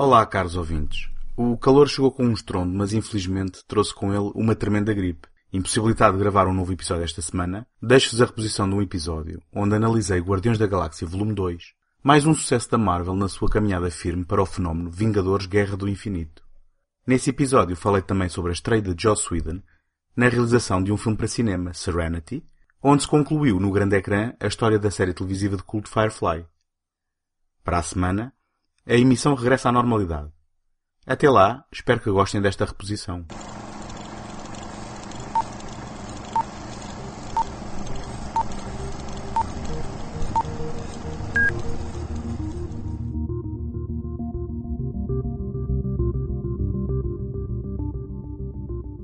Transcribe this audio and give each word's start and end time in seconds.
Olá, 0.00 0.24
caros 0.24 0.54
ouvintes. 0.54 1.10
O 1.36 1.58
calor 1.58 1.88
chegou 1.88 2.12
com 2.12 2.24
um 2.24 2.32
estrondo, 2.32 2.72
mas 2.72 2.92
infelizmente 2.92 3.64
trouxe 3.66 3.92
com 3.92 4.14
ele 4.14 4.30
uma 4.32 4.54
tremenda 4.54 4.94
gripe. 4.94 5.26
Impossibilitado 5.52 6.16
de 6.16 6.22
gravar 6.22 6.46
um 6.46 6.54
novo 6.54 6.72
episódio 6.72 7.02
esta 7.02 7.20
semana, 7.20 7.66
deixo-vos 7.82 8.22
a 8.22 8.26
reposição 8.26 8.68
de 8.68 8.76
um 8.76 8.80
episódio 8.80 9.42
onde 9.52 9.74
analisei 9.74 10.20
Guardiões 10.20 10.56
da 10.56 10.68
Galáxia 10.68 11.04
Volume 11.04 11.34
2, 11.34 11.72
mais 12.00 12.24
um 12.24 12.32
sucesso 12.32 12.70
da 12.70 12.78
Marvel 12.78 13.16
na 13.16 13.28
sua 13.28 13.50
caminhada 13.50 13.90
firme 13.90 14.24
para 14.24 14.40
o 14.40 14.46
fenómeno 14.46 14.88
Vingadores 14.88 15.46
Guerra 15.46 15.76
do 15.76 15.88
Infinito. 15.88 16.44
Nesse 17.04 17.30
episódio 17.30 17.74
falei 17.74 18.00
também 18.00 18.28
sobre 18.28 18.52
a 18.52 18.54
estreia 18.54 18.80
de 18.80 18.94
Joss 18.96 19.26
Whedon 19.28 19.60
na 20.14 20.28
realização 20.28 20.80
de 20.80 20.92
um 20.92 20.96
filme 20.96 21.18
para 21.18 21.26
cinema, 21.26 21.74
Serenity, 21.74 22.46
onde 22.80 23.02
se 23.02 23.08
concluiu 23.08 23.58
no 23.58 23.72
grande 23.72 23.96
ecrã 23.96 24.32
a 24.38 24.46
história 24.46 24.78
da 24.78 24.92
série 24.92 25.12
televisiva 25.12 25.56
de 25.56 25.64
culto 25.64 25.90
Firefly. 25.90 26.46
Para 27.64 27.78
a 27.78 27.82
semana, 27.82 28.32
a 28.88 28.96
emissão 28.96 29.34
regressa 29.34 29.68
à 29.68 29.72
normalidade. 29.72 30.30
Até 31.06 31.28
lá, 31.28 31.62
espero 31.70 32.00
que 32.00 32.10
gostem 32.10 32.40
desta 32.40 32.64
reposição. 32.64 33.26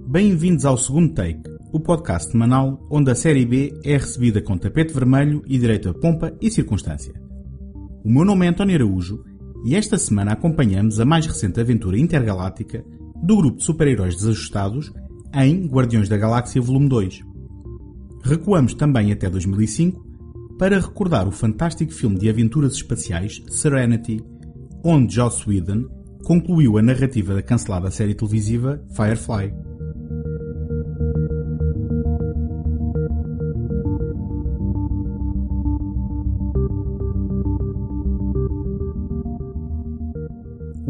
Bem-vindos 0.07 0.65
ao 0.65 0.79
segundo 0.79 1.13
take, 1.13 1.43
o 1.73 1.81
podcast 1.81 2.31
semanal 2.31 2.81
onde 2.91 3.11
a 3.11 3.15
série 3.15 3.45
B 3.45 3.79
é 3.85 3.99
recebida 3.99 4.41
com 4.41 4.57
tapete 4.57 4.95
vermelho 4.95 5.43
e 5.47 5.59
direito 5.59 5.91
a 5.91 5.95
pompa 5.95 6.35
e 6.41 6.51
circunstância. 6.51 7.13
O 8.03 8.11
meu 8.11 8.25
nome 8.25 8.47
é 8.47 8.49
António 8.49 8.77
Araújo 8.77 9.34
e 9.65 9.75
esta 9.75 9.97
semana 9.97 10.33
acompanhamos 10.33 11.01
a 11.01 11.05
mais 11.05 11.27
recente 11.27 11.59
aventura 11.59 11.99
intergaláctica 11.99 12.85
do 13.23 13.37
grupo 13.37 13.57
de 13.57 13.65
super-heróis 13.65 14.15
desajustados 14.15 14.93
em 15.33 15.67
Guardiões 15.67 16.09
da 16.09 16.19
Galáxia 16.19 16.61
Volume 16.61 16.89
2. 16.89 17.23
Recuamos 18.23 18.75
também 18.75 19.11
até 19.11 19.29
2005 19.31 20.05
para 20.59 20.79
recordar 20.79 21.27
o 21.27 21.33
fantástico 21.33 21.93
filme 21.93 22.19
de 22.19 22.29
aventuras 22.29 22.75
espaciais 22.75 23.43
Serenity, 23.49 24.23
onde 24.85 25.15
Joss 25.15 25.49
Whedon 25.49 25.87
concluiu 26.25 26.77
a 26.77 26.83
narrativa 26.83 27.35
da 27.35 27.43
cancelada 27.43 27.91
série 27.91 28.15
televisiva 28.15 28.85
Firefly. 28.95 29.64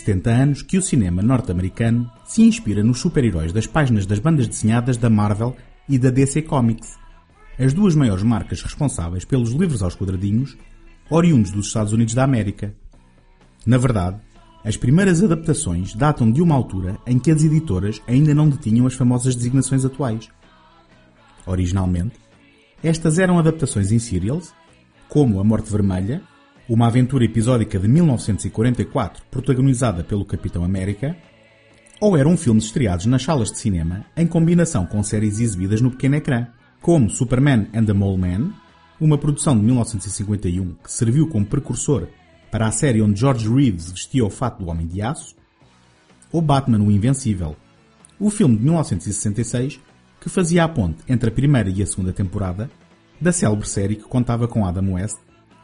70 0.00 0.30
anos 0.30 0.62
que 0.62 0.78
o 0.78 0.82
cinema 0.82 1.22
norte-americano 1.22 2.10
se 2.26 2.42
inspira 2.42 2.82
nos 2.82 3.00
super-heróis 3.00 3.52
das 3.52 3.66
páginas 3.66 4.06
das 4.06 4.18
bandas 4.18 4.48
desenhadas 4.48 4.96
da 4.96 5.08
Marvel 5.08 5.54
e 5.88 5.98
da 5.98 6.10
DC 6.10 6.42
Comics, 6.42 6.98
as 7.58 7.74
duas 7.74 7.94
maiores 7.94 8.22
marcas 8.22 8.62
responsáveis 8.62 9.24
pelos 9.24 9.50
livros 9.50 9.82
aos 9.82 9.94
quadradinhos, 9.94 10.56
oriundos 11.10 11.50
dos 11.50 11.66
Estados 11.66 11.92
Unidos 11.92 12.14
da 12.14 12.24
América. 12.24 12.74
Na 13.66 13.76
verdade, 13.76 14.18
as 14.64 14.76
primeiras 14.76 15.22
adaptações 15.22 15.94
datam 15.94 16.30
de 16.30 16.40
uma 16.40 16.54
altura 16.54 16.98
em 17.06 17.18
que 17.18 17.30
as 17.30 17.42
editoras 17.42 18.00
ainda 18.06 18.34
não 18.34 18.48
detinham 18.48 18.86
as 18.86 18.94
famosas 18.94 19.34
designações 19.34 19.84
atuais. 19.84 20.28
Originalmente, 21.46 22.14
estas 22.82 23.18
eram 23.18 23.38
adaptações 23.38 23.92
em 23.92 23.98
serials, 23.98 24.54
como 25.08 25.40
A 25.40 25.44
Morte 25.44 25.70
Vermelha, 25.70 26.22
uma 26.70 26.86
aventura 26.86 27.24
episódica 27.24 27.80
de 27.80 27.88
1944 27.88 29.24
protagonizada 29.28 30.04
pelo 30.04 30.24
Capitão 30.24 30.62
América, 30.62 31.16
ou 32.00 32.16
eram 32.16 32.36
filmes 32.36 32.66
estreados 32.66 33.06
nas 33.06 33.24
salas 33.24 33.50
de 33.50 33.58
cinema 33.58 34.06
em 34.16 34.24
combinação 34.24 34.86
com 34.86 35.02
séries 35.02 35.40
exibidas 35.40 35.80
no 35.80 35.90
pequeno 35.90 36.14
ecrã, 36.14 36.46
como 36.80 37.10
Superman 37.10 37.66
and 37.74 37.86
the 37.86 37.92
Mole 37.92 38.18
Man, 38.18 38.52
uma 39.00 39.18
produção 39.18 39.58
de 39.58 39.64
1951 39.64 40.74
que 40.74 40.92
serviu 40.92 41.26
como 41.26 41.44
precursor 41.44 42.06
para 42.52 42.68
a 42.68 42.70
série 42.70 43.02
onde 43.02 43.18
George 43.18 43.52
Reeves 43.52 43.90
vestia 43.90 44.24
o 44.24 44.30
fato 44.30 44.62
do 44.62 44.70
Homem 44.70 44.86
de 44.86 45.02
Aço, 45.02 45.34
ou 46.30 46.40
Batman 46.40 46.84
o 46.84 46.90
Invencível, 46.92 47.56
o 48.16 48.30
filme 48.30 48.56
de 48.56 48.62
1966 48.62 49.80
que 50.20 50.28
fazia 50.28 50.62
a 50.62 50.68
ponte 50.68 50.98
entre 51.08 51.30
a 51.30 51.32
primeira 51.32 51.68
e 51.68 51.82
a 51.82 51.86
segunda 51.86 52.12
temporada 52.12 52.70
da 53.20 53.32
célebre 53.32 53.68
série 53.68 53.96
que 53.96 54.04
contava 54.04 54.46
com 54.46 54.64
Adam 54.64 54.92
West 54.92 55.18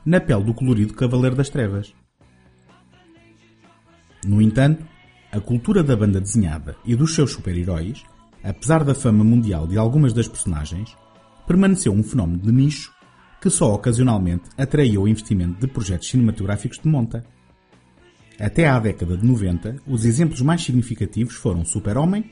na 0.07 0.21
pele 0.21 0.45
do 0.45 0.55
colorido 0.55 0.95
Cavaleiro 0.95 1.35
das 1.35 1.51
Trevas. 1.51 1.93
No 4.25 4.41
entanto, 4.41 4.87
a 5.33 5.41
cultura 5.41 5.83
da 5.83 5.97
banda 5.97 6.21
desenhada 6.21 6.77
e 6.85 6.95
dos 6.95 7.15
seus 7.15 7.33
super-heróis, 7.33 8.05
apesar 8.43 8.85
da 8.85 8.95
fama 8.95 9.25
mundial 9.25 9.67
de 9.67 9.77
algumas 9.77 10.13
das 10.13 10.29
personagens, 10.29 10.97
permaneceu 11.47 11.93
um 11.93 12.03
fenómeno 12.03 12.39
de 12.39 12.53
nicho 12.53 12.95
que 13.41 13.51
só 13.51 13.75
ocasionalmente 13.75 14.49
atraía 14.57 15.01
o 15.01 15.09
investimento 15.09 15.61
de 15.61 15.67
projetos 15.67 16.09
cinematográficos 16.09 16.79
de 16.79 16.89
monta. 16.89 17.25
Até 18.39 18.69
à 18.69 18.79
década 18.79 19.17
de 19.17 19.27
90, 19.27 19.77
os 19.87 20.05
exemplos 20.05 20.41
mais 20.41 20.63
significativos 20.63 21.35
foram 21.35 21.65
Super-Homem, 21.65 22.31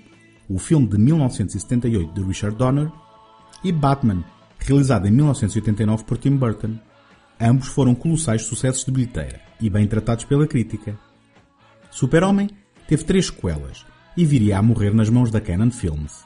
o 0.48 0.58
filme 0.58 0.86
de 0.86 0.98
1978 0.98 2.12
de 2.12 2.22
Richard 2.22 2.56
Donner, 2.56 2.91
e 3.62 3.72
Batman, 3.72 4.24
realizado 4.58 5.06
em 5.06 5.10
1989 5.10 6.04
por 6.04 6.18
Tim 6.18 6.36
Burton. 6.36 6.78
Ambos 7.47 7.69
foram 7.69 7.94
colossais 7.94 8.41
sucessos 8.47 8.87
de 8.87 8.91
bilheteira 8.91 9.38
e 9.60 9.69
bem 9.69 9.87
tratados 9.87 10.25
pela 10.25 10.47
crítica. 10.47 10.99
Super-Homem 11.91 12.49
teve 12.88 13.05
três 13.05 13.27
sequelas 13.27 13.84
e 14.16 14.25
viria 14.25 14.56
a 14.56 14.62
morrer 14.62 14.94
nas 14.94 15.10
mãos 15.10 15.31
da 15.31 15.43
Canon 15.43 15.71
Films. 15.71 16.25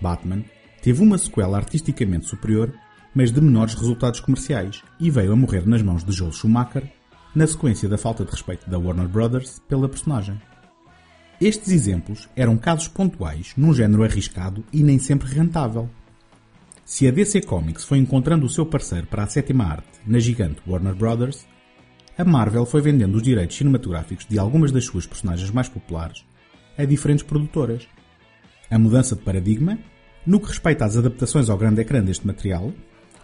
Batman 0.00 0.42
teve 0.82 1.00
uma 1.04 1.18
sequela 1.18 1.56
artisticamente 1.56 2.26
superior, 2.26 2.74
mas 3.14 3.30
de 3.30 3.40
menores 3.40 3.74
resultados 3.74 4.18
comerciais, 4.18 4.82
e 4.98 5.08
veio 5.08 5.32
a 5.32 5.36
morrer 5.36 5.64
nas 5.68 5.82
mãos 5.82 6.02
de 6.02 6.10
Joel 6.10 6.32
Schumacher, 6.32 6.90
na 7.32 7.46
sequência 7.46 7.88
da 7.88 7.96
falta 7.96 8.24
de 8.24 8.32
respeito 8.32 8.68
da 8.68 8.76
Warner 8.76 9.06
Brothers 9.06 9.62
pela 9.68 9.88
personagem. 9.88 10.36
Estes 11.40 11.70
exemplos 11.70 12.28
eram 12.34 12.56
casos 12.56 12.88
pontuais 12.88 13.52
num 13.56 13.72
género 13.72 14.02
arriscado 14.02 14.64
e 14.72 14.82
nem 14.82 14.98
sempre 14.98 15.32
rentável. 15.32 15.88
Se 16.86 17.08
a 17.08 17.10
DC 17.10 17.40
Comics 17.40 17.82
foi 17.82 17.98
encontrando 17.98 18.46
o 18.46 18.48
seu 18.48 18.64
parceiro 18.64 19.08
para 19.08 19.24
a 19.24 19.26
sétima 19.26 19.64
arte 19.64 19.98
na 20.06 20.20
gigante 20.20 20.62
Warner 20.64 20.94
Brothers, 20.94 21.44
a 22.16 22.24
Marvel 22.24 22.64
foi 22.64 22.80
vendendo 22.80 23.16
os 23.16 23.24
direitos 23.24 23.56
cinematográficos 23.56 24.24
de 24.24 24.38
algumas 24.38 24.70
das 24.70 24.84
suas 24.84 25.04
personagens 25.04 25.50
mais 25.50 25.68
populares 25.68 26.24
a 26.78 26.84
diferentes 26.84 27.24
produtoras. 27.24 27.88
A 28.70 28.78
mudança 28.78 29.16
de 29.16 29.22
paradigma, 29.22 29.76
no 30.24 30.38
que 30.38 30.46
respeita 30.46 30.84
às 30.84 30.96
adaptações 30.96 31.50
ao 31.50 31.58
grande 31.58 31.80
ecrã 31.80 32.00
deste 32.00 32.24
material, 32.24 32.72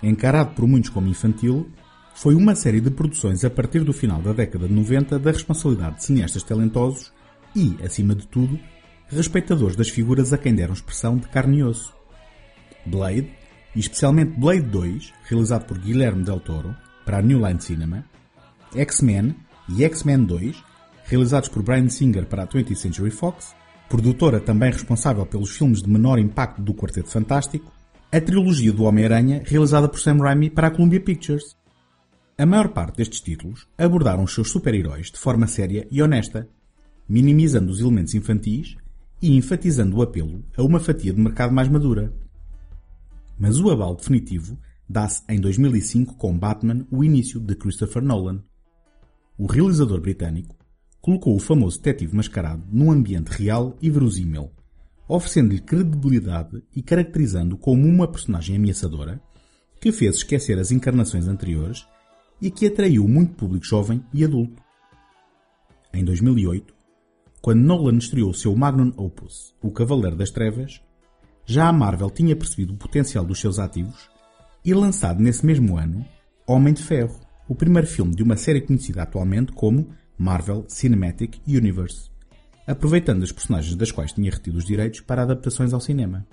encarado 0.02 0.56
por 0.56 0.66
muitos 0.66 0.90
como 0.90 1.06
infantil, 1.06 1.70
foi 2.16 2.34
uma 2.34 2.56
série 2.56 2.80
de 2.80 2.90
produções 2.90 3.44
a 3.44 3.50
partir 3.50 3.84
do 3.84 3.92
final 3.92 4.20
da 4.20 4.32
década 4.32 4.66
de 4.66 4.74
90 4.74 5.20
da 5.20 5.30
responsabilidade 5.30 5.98
de 5.98 6.04
cineastas 6.04 6.42
talentosos 6.42 7.12
e, 7.54 7.76
acima 7.84 8.12
de 8.16 8.26
tudo, 8.26 8.58
respeitadores 9.06 9.76
das 9.76 9.88
figuras 9.88 10.32
a 10.32 10.38
quem 10.38 10.52
deram 10.52 10.74
expressão 10.74 11.16
de 11.16 11.28
carne 11.28 11.58
e 11.58 11.62
osso. 11.62 11.94
Blade, 12.84 13.30
e 13.74 13.80
especialmente 13.80 14.38
Blade 14.38 14.62
2, 14.62 15.12
realizado 15.24 15.66
por 15.66 15.78
Guilherme 15.78 16.24
Del 16.24 16.40
Toro, 16.40 16.76
para 17.04 17.18
a 17.18 17.22
New 17.22 17.46
Line 17.46 17.60
Cinema, 17.60 18.04
X-Men 18.74 19.34
e 19.68 19.84
X-Men 19.84 20.24
2, 20.24 20.64
realizados 21.04 21.48
por 21.48 21.62
Bryan 21.62 21.88
Singer 21.88 22.26
para 22.26 22.44
a 22.44 22.46
20th 22.46 22.76
Century 22.76 23.10
Fox, 23.10 23.54
produtora 23.88 24.40
também 24.40 24.70
responsável 24.70 25.26
pelos 25.26 25.50
filmes 25.50 25.82
de 25.82 25.90
menor 25.90 26.18
impacto 26.18 26.62
do 26.62 26.74
Quarteto 26.74 27.10
Fantástico, 27.10 27.70
a 28.10 28.20
trilogia 28.20 28.72
do 28.72 28.84
Homem-Aranha 28.84 29.42
realizada 29.44 29.88
por 29.88 29.98
Sam 29.98 30.18
Raimi 30.18 30.50
para 30.50 30.68
a 30.68 30.70
Columbia 30.70 31.00
Pictures. 31.00 31.56
A 32.38 32.46
maior 32.46 32.68
parte 32.68 32.96
destes 32.96 33.20
títulos 33.20 33.66
abordaram 33.76 34.24
os 34.24 34.34
seus 34.34 34.50
super-heróis 34.50 35.10
de 35.10 35.18
forma 35.18 35.46
séria 35.46 35.86
e 35.90 36.02
honesta, 36.02 36.48
minimizando 37.08 37.70
os 37.70 37.80
elementos 37.80 38.14
infantis 38.14 38.76
e 39.20 39.36
enfatizando 39.36 39.96
o 39.96 40.02
apelo 40.02 40.44
a 40.56 40.62
uma 40.62 40.80
fatia 40.80 41.12
de 41.12 41.20
mercado 41.20 41.54
mais 41.54 41.68
madura. 41.68 42.12
Mas 43.38 43.58
o 43.58 43.70
aval 43.70 43.96
definitivo 43.96 44.58
dá-se 44.88 45.22
em 45.28 45.40
2005 45.40 46.16
com 46.16 46.38
Batman, 46.38 46.86
o 46.90 47.02
início 47.02 47.40
de 47.40 47.54
Christopher 47.54 48.02
Nolan. 48.02 48.42
O 49.38 49.46
realizador 49.46 50.00
britânico 50.00 50.56
colocou 51.00 51.34
o 51.34 51.40
famoso 51.40 51.78
detetive 51.78 52.14
mascarado 52.14 52.64
num 52.70 52.90
ambiente 52.90 53.28
real 53.28 53.76
e 53.82 53.90
verosímil, 53.90 54.50
oferecendo-lhe 55.08 55.60
credibilidade 55.60 56.62
e 56.74 56.82
caracterizando-o 56.82 57.58
como 57.58 57.86
uma 57.86 58.06
personagem 58.06 58.56
ameaçadora 58.56 59.20
que 59.80 59.90
fez 59.90 60.16
esquecer 60.16 60.58
as 60.58 60.70
encarnações 60.70 61.26
anteriores 61.26 61.86
e 62.40 62.50
que 62.50 62.66
atraiu 62.66 63.08
muito 63.08 63.34
público 63.34 63.64
jovem 63.64 64.04
e 64.14 64.24
adulto. 64.24 64.62
Em 65.92 66.04
2008, 66.04 66.72
quando 67.40 67.60
Nolan 67.60 67.98
estreou 67.98 68.32
seu 68.32 68.54
magnum 68.54 68.92
opus, 68.96 69.54
O 69.60 69.72
Cavaleiro 69.72 70.16
das 70.16 70.30
Trevas, 70.30 70.80
já 71.44 71.68
a 71.68 71.72
Marvel 71.72 72.10
tinha 72.10 72.36
percebido 72.36 72.74
o 72.74 72.76
potencial 72.76 73.24
dos 73.24 73.40
seus 73.40 73.58
ativos 73.58 74.10
e 74.64 74.72
lançado 74.72 75.20
nesse 75.20 75.44
mesmo 75.44 75.76
ano 75.76 76.04
Homem 76.46 76.74
de 76.74 76.82
Ferro, 76.82 77.20
o 77.48 77.54
primeiro 77.54 77.86
filme 77.86 78.14
de 78.14 78.22
uma 78.22 78.36
série 78.36 78.60
conhecida 78.60 79.02
atualmente 79.02 79.52
como 79.52 79.88
Marvel 80.18 80.64
Cinematic 80.68 81.40
Universe, 81.46 82.10
aproveitando 82.66 83.22
as 83.22 83.32
personagens 83.32 83.74
das 83.74 83.90
quais 83.90 84.12
tinha 84.12 84.30
retido 84.30 84.58
os 84.58 84.64
direitos 84.64 85.00
para 85.00 85.22
adaptações 85.22 85.72
ao 85.72 85.80
cinema. 85.80 86.26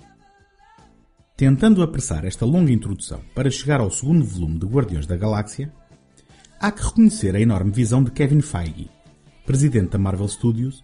Tentando 1.35 1.81
apressar 1.81 2.25
esta 2.25 2.45
longa 2.45 2.71
introdução 2.71 3.21
para 3.33 3.49
chegar 3.49 3.79
ao 3.79 3.89
segundo 3.89 4.25
volume 4.25 4.59
de 4.59 4.65
Guardiões 4.65 5.07
da 5.07 5.15
Galáxia, 5.15 5.71
há 6.59 6.71
que 6.71 6.83
reconhecer 6.83 7.35
a 7.35 7.39
enorme 7.39 7.71
visão 7.71 8.03
de 8.03 8.11
Kevin 8.11 8.41
Feige, 8.41 8.89
presidente 9.45 9.91
da 9.91 9.97
Marvel 9.97 10.27
Studios 10.27 10.83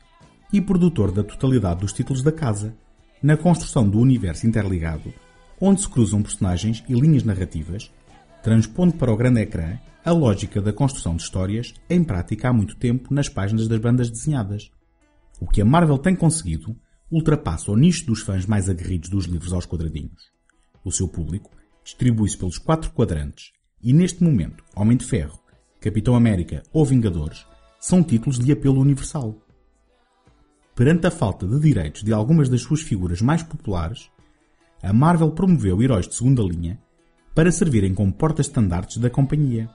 e 0.53 0.61
produtor 0.61 1.11
da 1.11 1.23
totalidade 1.23 1.81
dos 1.81 1.93
títulos 1.93 2.23
da 2.23 2.31
casa, 2.31 2.75
na 3.25 3.35
construção 3.35 3.89
do 3.89 3.97
universo 3.97 4.45
interligado, 4.45 5.11
onde 5.59 5.81
se 5.81 5.89
cruzam 5.89 6.21
personagens 6.21 6.83
e 6.87 6.93
linhas 6.93 7.23
narrativas, 7.23 7.91
transpondo 8.43 8.93
para 8.93 9.11
o 9.11 9.17
grande 9.17 9.41
ecrã 9.41 9.79
a 10.05 10.11
lógica 10.11 10.61
da 10.61 10.71
construção 10.71 11.15
de 11.15 11.23
histórias 11.23 11.73
em 11.89 12.03
prática 12.03 12.49
há 12.49 12.53
muito 12.53 12.75
tempo 12.75 13.11
nas 13.11 13.27
páginas 13.27 13.67
das 13.67 13.79
bandas 13.79 14.11
desenhadas. 14.11 14.69
O 15.41 15.47
que 15.47 15.59
a 15.59 15.65
Marvel 15.65 15.97
tem 15.97 16.15
conseguido 16.15 16.75
ultrapassa 17.11 17.71
o 17.71 17.75
nicho 17.75 18.05
dos 18.05 18.21
fãs 18.21 18.45
mais 18.45 18.69
aguerridos 18.69 19.09
dos 19.09 19.25
livros 19.25 19.53
aos 19.53 19.65
quadradinhos. 19.65 20.31
O 20.83 20.91
seu 20.91 21.07
público 21.07 21.49
distribui-se 21.83 22.37
pelos 22.37 22.59
quatro 22.59 22.91
quadrantes 22.91 23.53
e, 23.81 23.91
neste 23.91 24.23
momento, 24.23 24.63
Homem 24.75 24.97
de 24.97 25.05
Ferro, 25.05 25.39
Capitão 25.81 26.15
América 26.15 26.61
ou 26.71 26.85
Vingadores 26.85 27.43
são 27.79 28.03
títulos 28.03 28.37
de 28.37 28.51
apelo 28.51 28.79
universal. 28.79 29.35
Perante 30.75 31.07
a 31.07 31.11
falta 31.11 31.47
de 31.47 31.57
direitos 31.57 32.03
de 32.03 32.11
algumas 32.11 32.49
das 32.49 32.61
suas 32.61 32.81
figuras 32.81 33.21
mais 33.21 33.41
populares, 33.41 34.09
a 34.83 34.91
Marvel 34.91 35.31
promoveu 35.31 35.81
heróis 35.81 36.05
de 36.05 36.15
segunda 36.15 36.43
linha 36.43 36.77
para 37.33 37.49
servirem 37.49 37.93
como 37.93 38.11
portas-estandartes 38.11 38.97
da 38.97 39.09
companhia. 39.09 39.69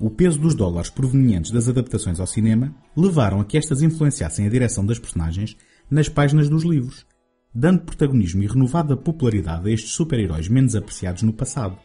O 0.00 0.08
peso 0.08 0.38
dos 0.38 0.54
dólares 0.54 0.90
provenientes 0.90 1.50
das 1.50 1.68
adaptações 1.68 2.20
ao 2.20 2.26
cinema 2.26 2.72
levaram 2.96 3.40
a 3.40 3.44
que 3.44 3.58
estas 3.58 3.82
influenciassem 3.82 4.46
a 4.46 4.50
direção 4.50 4.86
das 4.86 4.98
personagens 4.98 5.56
nas 5.90 6.08
páginas 6.08 6.48
dos 6.48 6.62
livros, 6.62 7.04
dando 7.52 7.82
protagonismo 7.82 8.44
e 8.44 8.46
renovada 8.46 8.96
popularidade 8.96 9.68
a 9.68 9.72
estes 9.72 9.92
super-heróis 9.92 10.48
menos 10.48 10.76
apreciados 10.76 11.22
no 11.22 11.32
passado. 11.32 11.78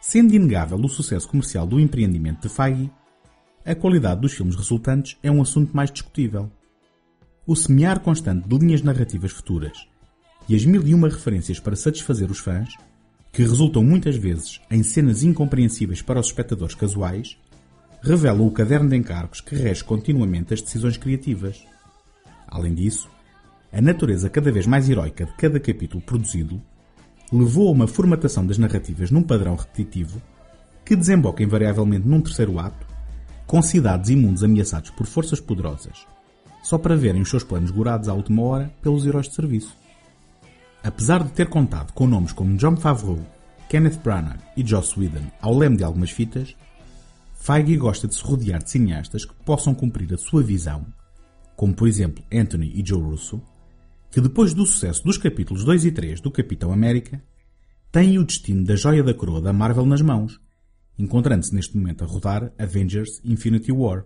Sendo 0.00 0.34
inegável 0.34 0.78
o 0.78 0.88
sucesso 0.88 1.28
comercial 1.28 1.66
do 1.66 1.78
empreendimento 1.78 2.42
de 2.42 2.48
Feige, 2.48 2.90
a 3.66 3.74
qualidade 3.74 4.22
dos 4.22 4.32
filmes 4.32 4.56
resultantes 4.56 5.18
é 5.22 5.30
um 5.30 5.42
assunto 5.42 5.76
mais 5.76 5.90
discutível. 5.90 6.50
O 7.46 7.56
semear 7.56 8.00
constante 8.00 8.46
de 8.46 8.58
linhas 8.58 8.82
narrativas 8.82 9.32
futuras 9.32 9.88
e 10.46 10.54
as 10.54 10.64
mil 10.64 10.86
e 10.86 10.94
uma 10.94 11.08
referências 11.08 11.58
para 11.58 11.74
satisfazer 11.74 12.30
os 12.30 12.38
fãs, 12.38 12.74
que 13.32 13.42
resultam 13.42 13.82
muitas 13.82 14.14
vezes 14.16 14.60
em 14.70 14.82
cenas 14.82 15.22
incompreensíveis 15.22 16.02
para 16.02 16.20
os 16.20 16.26
espectadores 16.26 16.74
casuais, 16.74 17.38
revelam 18.02 18.46
o 18.46 18.50
caderno 18.50 18.90
de 18.90 18.96
encargos 18.96 19.40
que 19.40 19.54
rege 19.54 19.82
continuamente 19.82 20.52
as 20.52 20.60
decisões 20.60 20.96
criativas. 20.96 21.64
Além 22.46 22.74
disso, 22.74 23.08
a 23.72 23.80
natureza 23.80 24.28
cada 24.28 24.52
vez 24.52 24.66
mais 24.66 24.88
heroica 24.88 25.24
de 25.24 25.32
cada 25.32 25.58
capítulo 25.58 26.02
produzido 26.02 26.60
levou 27.32 27.68
a 27.68 27.72
uma 27.72 27.86
formatação 27.86 28.44
das 28.44 28.58
narrativas 28.58 29.10
num 29.10 29.22
padrão 29.22 29.56
repetitivo 29.56 30.20
que 30.84 30.94
desemboca 30.94 31.42
invariavelmente 31.42 32.06
num 32.06 32.20
terceiro 32.20 32.58
ato, 32.58 32.86
com 33.46 33.62
cidades 33.62 34.10
e 34.10 34.16
mundos 34.16 34.44
ameaçados 34.44 34.90
por 34.90 35.06
forças 35.06 35.40
poderosas, 35.40 36.06
só 36.62 36.78
para 36.78 36.96
verem 36.96 37.22
os 37.22 37.30
seus 37.30 37.44
planos 37.44 37.70
gorados 37.70 38.08
à 38.08 38.14
última 38.14 38.42
hora 38.42 38.72
pelos 38.82 39.06
heróis 39.06 39.28
de 39.28 39.34
serviço. 39.34 39.76
Apesar 40.82 41.22
de 41.22 41.30
ter 41.30 41.48
contado 41.48 41.92
com 41.92 42.06
nomes 42.06 42.32
como 42.32 42.56
John 42.56 42.76
Favreau, 42.76 43.18
Kenneth 43.68 44.00
Branagh 44.02 44.40
e 44.56 44.66
Joss 44.66 44.98
Whedon 44.98 45.30
ao 45.40 45.56
leme 45.56 45.76
de 45.76 45.84
algumas 45.84 46.10
fitas, 46.10 46.56
Feige 47.34 47.76
gosta 47.76 48.06
de 48.06 48.14
se 48.14 48.22
rodear 48.22 48.62
de 48.62 48.70
cineastas 48.70 49.24
que 49.24 49.34
possam 49.44 49.74
cumprir 49.74 50.12
a 50.12 50.18
sua 50.18 50.42
visão, 50.42 50.84
como 51.56 51.74
por 51.74 51.88
exemplo 51.88 52.22
Anthony 52.30 52.70
e 52.74 52.86
Joe 52.86 53.00
Russo, 53.00 53.40
que 54.10 54.20
depois 54.20 54.52
do 54.52 54.66
sucesso 54.66 55.02
dos 55.04 55.16
capítulos 55.16 55.64
2 55.64 55.86
e 55.86 55.92
3 55.92 56.20
do 56.20 56.30
Capitão 56.30 56.70
América, 56.70 57.22
têm 57.90 58.18
o 58.18 58.24
destino 58.24 58.64
da 58.64 58.76
joia 58.76 59.02
da 59.02 59.14
coroa 59.14 59.40
da 59.40 59.52
Marvel 59.52 59.86
nas 59.86 60.02
mãos, 60.02 60.38
encontrando-se 60.98 61.54
neste 61.54 61.76
momento 61.76 62.04
a 62.04 62.06
rodar 62.06 62.52
Avengers 62.58 63.20
Infinity 63.24 63.72
War. 63.72 64.04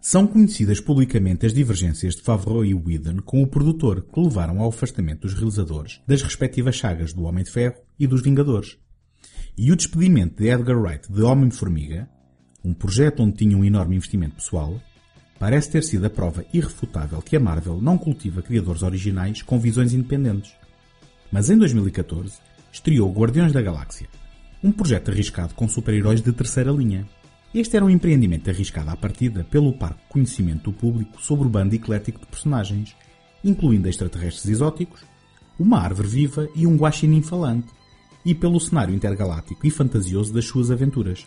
São 0.00 0.26
conhecidas 0.26 0.80
publicamente 0.80 1.44
as 1.44 1.52
divergências 1.52 2.16
de 2.16 2.22
Favreau 2.22 2.64
e 2.64 2.72
Whedon 2.72 3.18
com 3.22 3.42
o 3.42 3.46
produtor 3.46 4.00
que 4.02 4.18
levaram 4.18 4.58
ao 4.58 4.70
afastamento 4.70 5.22
dos 5.22 5.34
realizadores 5.34 6.00
das 6.06 6.22
respectivas 6.22 6.78
sagas 6.78 7.12
do 7.12 7.24
Homem 7.24 7.44
de 7.44 7.50
Ferro 7.50 7.76
e 7.98 8.06
dos 8.06 8.22
Vingadores. 8.22 8.78
E 9.58 9.70
o 9.70 9.76
despedimento 9.76 10.42
de 10.42 10.48
Edgar 10.48 10.80
Wright 10.80 11.12
de 11.12 11.20
Homem-Formiga, 11.20 12.08
um 12.64 12.72
projeto 12.72 13.22
onde 13.22 13.36
tinha 13.36 13.56
um 13.56 13.62
enorme 13.62 13.96
investimento 13.96 14.36
pessoal, 14.36 14.80
parece 15.38 15.70
ter 15.70 15.84
sido 15.84 16.06
a 16.06 16.10
prova 16.10 16.46
irrefutável 16.50 17.20
que 17.20 17.36
a 17.36 17.40
Marvel 17.40 17.78
não 17.78 17.98
cultiva 17.98 18.40
criadores 18.40 18.82
originais 18.82 19.42
com 19.42 19.60
visões 19.60 19.92
independentes. 19.92 20.52
Mas 21.30 21.50
em 21.50 21.58
2014 21.58 22.38
estreou 22.72 23.12
Guardiões 23.12 23.52
da 23.52 23.60
Galáxia, 23.60 24.08
um 24.64 24.72
projeto 24.72 25.10
arriscado 25.10 25.52
com 25.52 25.68
super-heróis 25.68 26.22
de 26.22 26.32
terceira 26.32 26.70
linha. 26.70 27.06
Este 27.52 27.76
era 27.76 27.84
um 27.84 27.90
empreendimento 27.90 28.48
arriscado 28.48 28.90
à 28.90 28.96
partida 28.96 29.42
pelo 29.42 29.72
parco 29.72 30.00
conhecimento 30.08 30.70
do 30.70 30.72
público 30.72 31.20
sobre 31.20 31.48
o 31.48 31.50
bando 31.50 31.74
eclético 31.74 32.20
de 32.20 32.26
personagens, 32.26 32.94
incluindo 33.42 33.88
extraterrestres 33.88 34.46
exóticos, 34.46 35.00
uma 35.58 35.80
árvore 35.80 36.06
viva 36.06 36.48
e 36.54 36.64
um 36.64 36.76
guaxinim 36.76 37.22
falante, 37.22 37.66
e 38.24 38.36
pelo 38.36 38.60
cenário 38.60 38.94
intergaláctico 38.94 39.66
e 39.66 39.70
fantasioso 39.70 40.32
das 40.32 40.44
suas 40.44 40.70
aventuras. 40.70 41.26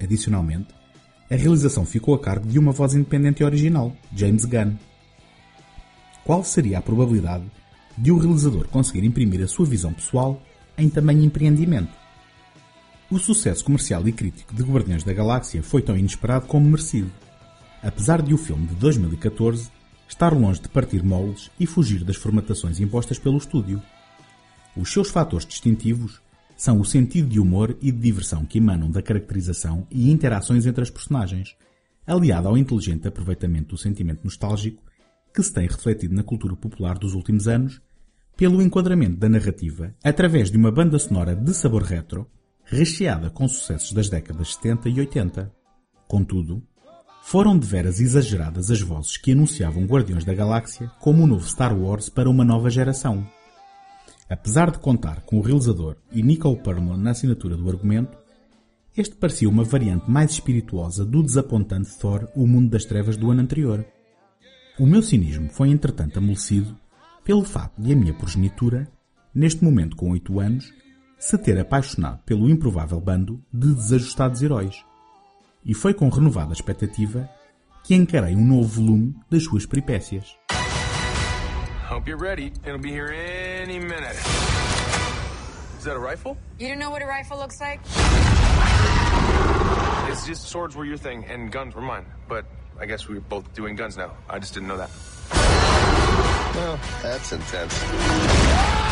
Adicionalmente, 0.00 0.68
a 1.28 1.34
realização 1.34 1.84
ficou 1.84 2.14
a 2.14 2.20
cargo 2.20 2.46
de 2.46 2.58
uma 2.58 2.70
voz 2.70 2.94
independente 2.94 3.42
e 3.42 3.44
original, 3.44 3.96
James 4.14 4.44
Gunn. 4.44 4.76
Qual 6.24 6.44
seria 6.44 6.78
a 6.78 6.82
probabilidade 6.82 7.44
de 7.98 8.12
o 8.12 8.18
realizador 8.18 8.68
conseguir 8.68 9.04
imprimir 9.04 9.42
a 9.42 9.48
sua 9.48 9.66
visão 9.66 9.92
pessoal 9.92 10.40
em 10.78 10.88
tamanho 10.88 11.24
empreendimento? 11.24 12.03
O 13.14 13.18
sucesso 13.20 13.64
comercial 13.64 14.08
e 14.08 14.12
crítico 14.12 14.52
de 14.52 14.64
Guardiões 14.64 15.04
da 15.04 15.12
Galáxia 15.12 15.62
foi 15.62 15.80
tão 15.80 15.96
inesperado 15.96 16.48
como 16.48 16.68
merecido, 16.68 17.12
apesar 17.80 18.20
de 18.20 18.34
o 18.34 18.36
filme 18.36 18.66
de 18.66 18.74
2014 18.74 19.70
estar 20.08 20.32
longe 20.32 20.60
de 20.60 20.68
partir 20.68 21.00
moldes 21.04 21.48
e 21.60 21.64
fugir 21.64 22.02
das 22.02 22.16
formatações 22.16 22.80
impostas 22.80 23.16
pelo 23.16 23.38
estúdio. 23.38 23.80
Os 24.76 24.92
seus 24.92 25.10
fatores 25.10 25.46
distintivos 25.46 26.20
são 26.56 26.80
o 26.80 26.84
sentido 26.84 27.28
de 27.28 27.38
humor 27.38 27.78
e 27.80 27.92
de 27.92 28.00
diversão 28.00 28.44
que 28.44 28.58
emanam 28.58 28.90
da 28.90 29.00
caracterização 29.00 29.86
e 29.92 30.10
interações 30.10 30.66
entre 30.66 30.82
as 30.82 30.90
personagens, 30.90 31.54
aliado 32.04 32.48
ao 32.48 32.58
inteligente 32.58 33.06
aproveitamento 33.06 33.76
do 33.76 33.78
sentimento 33.80 34.24
nostálgico 34.24 34.82
que 35.32 35.40
se 35.40 35.52
tem 35.52 35.68
refletido 35.68 36.16
na 36.16 36.24
cultura 36.24 36.56
popular 36.56 36.98
dos 36.98 37.14
últimos 37.14 37.46
anos, 37.46 37.80
pelo 38.36 38.60
enquadramento 38.60 39.18
da 39.18 39.28
narrativa 39.28 39.94
através 40.02 40.50
de 40.50 40.56
uma 40.56 40.72
banda 40.72 40.98
sonora 40.98 41.36
de 41.36 41.54
sabor 41.54 41.84
retro, 41.84 42.28
recheada 42.64 43.30
com 43.30 43.46
sucessos 43.46 43.92
das 43.92 44.08
décadas 44.08 44.54
70 44.54 44.88
e 44.88 45.00
80. 45.00 45.52
Contudo, 46.08 46.62
foram 47.22 47.58
de 47.58 47.66
veras 47.66 48.00
exageradas 48.00 48.70
as 48.70 48.80
vozes 48.80 49.16
que 49.16 49.32
anunciavam 49.32 49.84
Guardiões 49.84 50.24
da 50.24 50.34
Galáxia 50.34 50.90
como 51.00 51.24
o 51.24 51.26
novo 51.26 51.48
Star 51.48 51.76
Wars 51.76 52.08
para 52.08 52.28
uma 52.28 52.44
nova 52.44 52.68
geração. 52.68 53.26
Apesar 54.28 54.70
de 54.70 54.78
contar 54.78 55.20
com 55.22 55.38
o 55.38 55.42
realizador 55.42 55.96
e 56.12 56.22
Nicole 56.22 56.62
Perlman 56.62 56.98
na 56.98 57.10
assinatura 57.10 57.56
do 57.56 57.68
argumento, 57.68 58.16
este 58.96 59.16
parecia 59.16 59.48
uma 59.48 59.64
variante 59.64 60.10
mais 60.10 60.32
espirituosa 60.32 61.04
do 61.04 61.22
desapontante 61.22 61.96
Thor 61.98 62.28
O 62.34 62.46
Mundo 62.46 62.70
das 62.70 62.84
Trevas 62.84 63.16
do 63.16 63.30
ano 63.30 63.40
anterior. 63.40 63.84
O 64.78 64.86
meu 64.86 65.02
cinismo 65.02 65.50
foi 65.50 65.70
entretanto 65.70 66.18
amolecido 66.18 66.76
pelo 67.24 67.44
facto 67.44 67.80
de 67.80 67.92
a 67.92 67.96
minha 67.96 68.14
progenitura, 68.14 68.86
neste 69.34 69.64
momento 69.64 69.96
com 69.96 70.10
8 70.10 70.40
anos, 70.40 70.72
se 71.24 71.38
ter 71.38 71.58
apaixonado 71.58 72.18
pelo 72.26 72.50
improvável 72.50 73.00
bando 73.00 73.42
de 73.50 73.74
desajustados 73.74 74.42
heróis. 74.42 74.84
E 75.64 75.72
foi 75.72 75.94
com 75.94 76.10
renovada 76.10 76.52
expectativa 76.52 77.26
que 77.82 77.94
encarei 77.94 78.34
um 78.34 78.44
novo 78.44 78.68
volume 78.68 79.14
das 79.30 79.42
suas 79.44 79.64
peripécias. 79.64 80.36
Hope 81.90 82.10
you're 82.10 82.22
ready. 82.22 82.52
It'll 82.66 82.78
be 82.78 82.90
here 82.90 83.10
any 83.10 83.78
minute. 83.78 84.18
Is 85.78 85.84
that 85.84 85.96
a 85.96 85.98
rifle? 85.98 86.36
You 86.58 86.68
don't 86.68 86.78
know 86.78 86.90
what 86.90 87.02
a 87.02 87.06
rifle 87.06 87.38
looks 87.38 87.58
like? 87.58 87.80
It's 90.10 90.26
just 90.26 90.42
swords 90.42 90.76
were 90.76 90.84
your 90.84 90.98
thing 90.98 91.24
and 91.24 91.50
guns 91.50 91.74
were 91.74 91.80
mine. 91.80 92.04
But 92.28 92.44
I 92.78 92.84
guess 92.84 93.08
we're 93.08 93.20
both 93.20 93.50
doing 93.54 93.76
guns 93.76 93.96
now. 93.96 94.12
I 94.28 94.38
just 94.38 94.52
didn't 94.52 94.68
know 94.68 94.76
that. 94.76 94.90
Well, 96.54 96.78
that's 97.02 97.32
intense. 97.32 98.83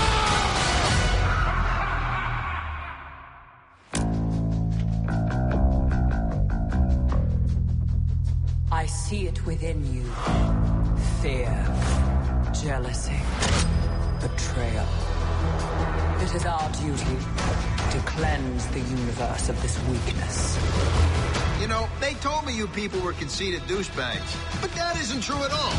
See 9.13 9.27
it 9.27 9.45
within 9.45 9.79
you. 9.95 10.05
Fear, 11.21 11.53
jealousy, 12.65 13.21
betrayal. 14.23 14.87
It 16.23 16.35
is 16.35 16.47
our 16.47 16.69
duty 16.81 17.17
to 17.93 17.99
cleanse 18.07 18.67
the 18.69 18.81
universe 18.81 19.51
of 19.51 19.61
this 19.61 19.77
weakness. 19.91 20.57
You 21.61 21.69
know, 21.69 21.91
they 22.01 22.15
told 22.15 22.47
me 22.47 22.57
you 22.57 22.67
people 22.69 23.01
were 23.01 23.13
conceited 23.13 23.61
douchebags, 23.73 24.33
but 24.63 24.73
that 24.73 24.97
isn't 24.97 25.21
true 25.21 25.43
at 25.45 25.53
all. 25.53 25.75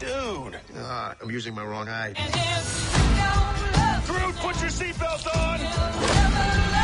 Dude! 0.00 0.58
Ah, 0.78 1.14
I'm 1.22 1.30
using 1.30 1.54
my 1.54 1.64
wrong 1.64 1.88
eye. 1.88 2.12
Drew, 4.06 4.32
put 4.42 4.60
your 4.60 4.72
seatbelt 4.78 5.26
on! 5.36 6.81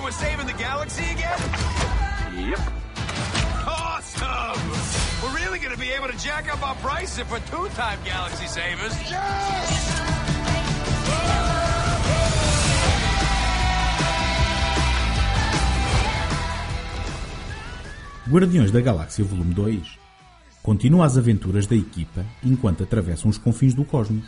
So 0.00 0.04
we're 0.04 0.12
saving 0.12 0.46
the 0.46 0.54
galaxy 0.54 1.04
again? 1.12 1.38
Yep. 2.48 2.60
Awesome! 3.68 4.60
We're 5.22 5.36
really 5.38 5.58
gonna 5.58 5.76
be 5.76 5.90
able 5.90 6.08
to 6.08 6.16
jack 6.16 6.50
up 6.50 6.62
our 6.66 6.74
prices 6.76 7.18
if 7.18 7.30
we're 7.30 7.40
two-time 7.40 7.98
galaxy 8.02 8.46
savers. 8.46 8.94
Guardiões 18.26 18.70
da 18.70 18.80
Galáxia 18.80 19.22
Volume 19.22 19.52
2 19.52 19.98
continua 20.62 21.04
as 21.04 21.18
aventuras 21.18 21.66
da 21.66 21.76
equipa 21.76 22.24
enquanto 22.42 22.84
atravessam 22.84 23.30
os 23.30 23.36
confins 23.36 23.74
do 23.74 23.84
cosmos. 23.84 24.24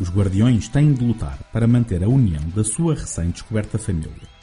Os 0.00 0.08
Guardiões 0.08 0.68
têm 0.68 0.94
de 0.94 1.04
lutar 1.04 1.38
para 1.52 1.66
manter 1.66 2.02
a 2.02 2.08
união 2.08 2.42
da 2.54 2.64
sua 2.64 2.94
recém-descoberta 2.94 3.78
família, 3.78 4.35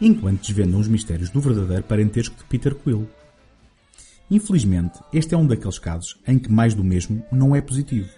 enquanto 0.00 0.42
desvendam 0.42 0.80
os 0.80 0.88
mistérios 0.88 1.30
do 1.30 1.40
verdadeiro 1.40 1.84
parentesco 1.84 2.36
de 2.36 2.44
Peter 2.44 2.74
Quill. 2.74 3.08
Infelizmente, 4.30 4.98
este 5.12 5.34
é 5.34 5.38
um 5.38 5.46
daqueles 5.46 5.78
casos 5.78 6.18
em 6.26 6.38
que 6.38 6.50
mais 6.50 6.74
do 6.74 6.82
mesmo 6.82 7.24
não 7.30 7.54
é 7.54 7.60
positivo. 7.60 8.08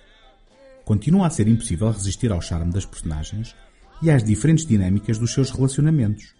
Continua 0.84 1.26
a 1.26 1.30
ser 1.30 1.48
impossível 1.48 1.90
resistir 1.90 2.30
ao 2.30 2.40
charme 2.40 2.72
das 2.72 2.86
personagens 2.86 3.54
e 4.00 4.10
às 4.10 4.22
diferentes 4.22 4.64
dinâmicas 4.64 5.18
dos 5.18 5.32
seus 5.32 5.50
relacionamentos. 5.50 6.34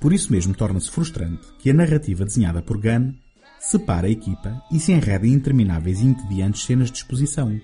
Por 0.00 0.12
isso 0.12 0.32
mesmo 0.32 0.54
torna-se 0.54 0.90
frustrante 0.90 1.46
que 1.58 1.70
a 1.70 1.74
narrativa 1.74 2.24
desenhada 2.24 2.62
por 2.62 2.80
Gunn 2.80 3.12
separa 3.60 4.06
a 4.06 4.10
equipa 4.10 4.62
e 4.70 4.78
se 4.78 4.92
enreda 4.92 5.26
em 5.26 5.32
intermináveis 5.32 6.00
e 6.00 6.06
entediantes 6.06 6.64
cenas 6.64 6.90
de 6.90 6.98
exposição. 6.98 7.60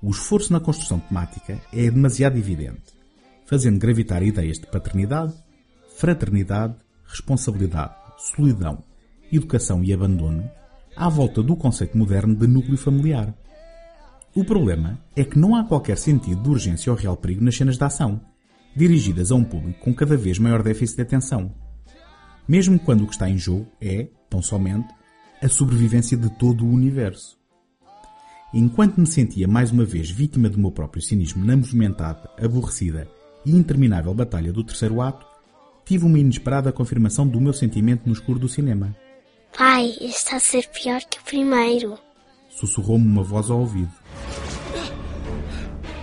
O 0.00 0.10
esforço 0.10 0.52
na 0.52 0.60
construção 0.60 1.00
temática 1.00 1.60
é 1.72 1.90
demasiado 1.90 2.38
evidente, 2.38 2.94
fazendo 3.44 3.78
gravitar 3.78 4.22
ideias 4.22 4.58
de 4.58 4.66
paternidade, 4.66 5.34
fraternidade, 5.96 6.74
responsabilidade, 7.06 7.94
solidão, 8.18 8.84
educação 9.32 9.82
e 9.82 9.94
abandono 9.94 10.48
à 10.94 11.08
volta 11.08 11.42
do 11.42 11.56
conceito 11.56 11.96
moderno 11.96 12.34
de 12.34 12.46
núcleo 12.46 12.76
familiar. 12.76 13.34
O 14.34 14.44
problema 14.44 14.98
é 15.16 15.24
que 15.24 15.38
não 15.38 15.56
há 15.56 15.64
qualquer 15.64 15.96
sentido 15.96 16.42
de 16.42 16.50
urgência 16.50 16.92
ou 16.92 16.98
real 16.98 17.16
perigo 17.16 17.42
nas 17.42 17.56
cenas 17.56 17.78
de 17.78 17.84
ação, 17.84 18.20
dirigidas 18.74 19.32
a 19.32 19.34
um 19.34 19.42
público 19.42 19.80
com 19.80 19.94
cada 19.94 20.16
vez 20.18 20.38
maior 20.38 20.62
déficit 20.62 20.96
de 20.96 21.02
atenção. 21.02 21.50
Mesmo 22.46 22.78
quando 22.78 23.04
o 23.04 23.06
que 23.06 23.14
está 23.14 23.30
em 23.30 23.38
jogo 23.38 23.66
é, 23.80 24.08
tão 24.28 24.42
somente, 24.42 24.88
a 25.42 25.48
sobrevivência 25.48 26.16
de 26.16 26.28
todo 26.38 26.66
o 26.66 26.70
universo. 26.70 27.38
Enquanto 28.52 29.00
me 29.00 29.06
sentia 29.06 29.48
mais 29.48 29.70
uma 29.70 29.84
vez 29.84 30.10
vítima 30.10 30.50
do 30.50 30.58
meu 30.58 30.70
próprio 30.70 31.02
cinismo 31.02 31.42
na 31.42 31.56
movimentada, 31.56 32.30
aborrecida 32.38 33.08
e 33.46 33.50
interminável 33.50 34.12
batalha 34.12 34.52
do 34.52 34.62
terceiro 34.62 35.00
ato, 35.00 35.35
tive 35.86 36.04
uma 36.04 36.18
inesperada 36.18 36.72
confirmação 36.72 37.26
do 37.26 37.40
meu 37.40 37.52
sentimento 37.52 38.02
no 38.06 38.12
escuro 38.12 38.40
do 38.40 38.48
cinema. 38.48 38.94
Pai, 39.56 39.94
está 40.00 40.36
a 40.36 40.40
ser 40.40 40.68
pior 40.68 41.00
que 41.08 41.18
o 41.18 41.22
primeiro. 41.22 41.96
Sussurrou-me 42.50 43.06
uma 43.06 43.22
voz 43.22 43.48
ao 43.50 43.60
ouvido. 43.60 43.90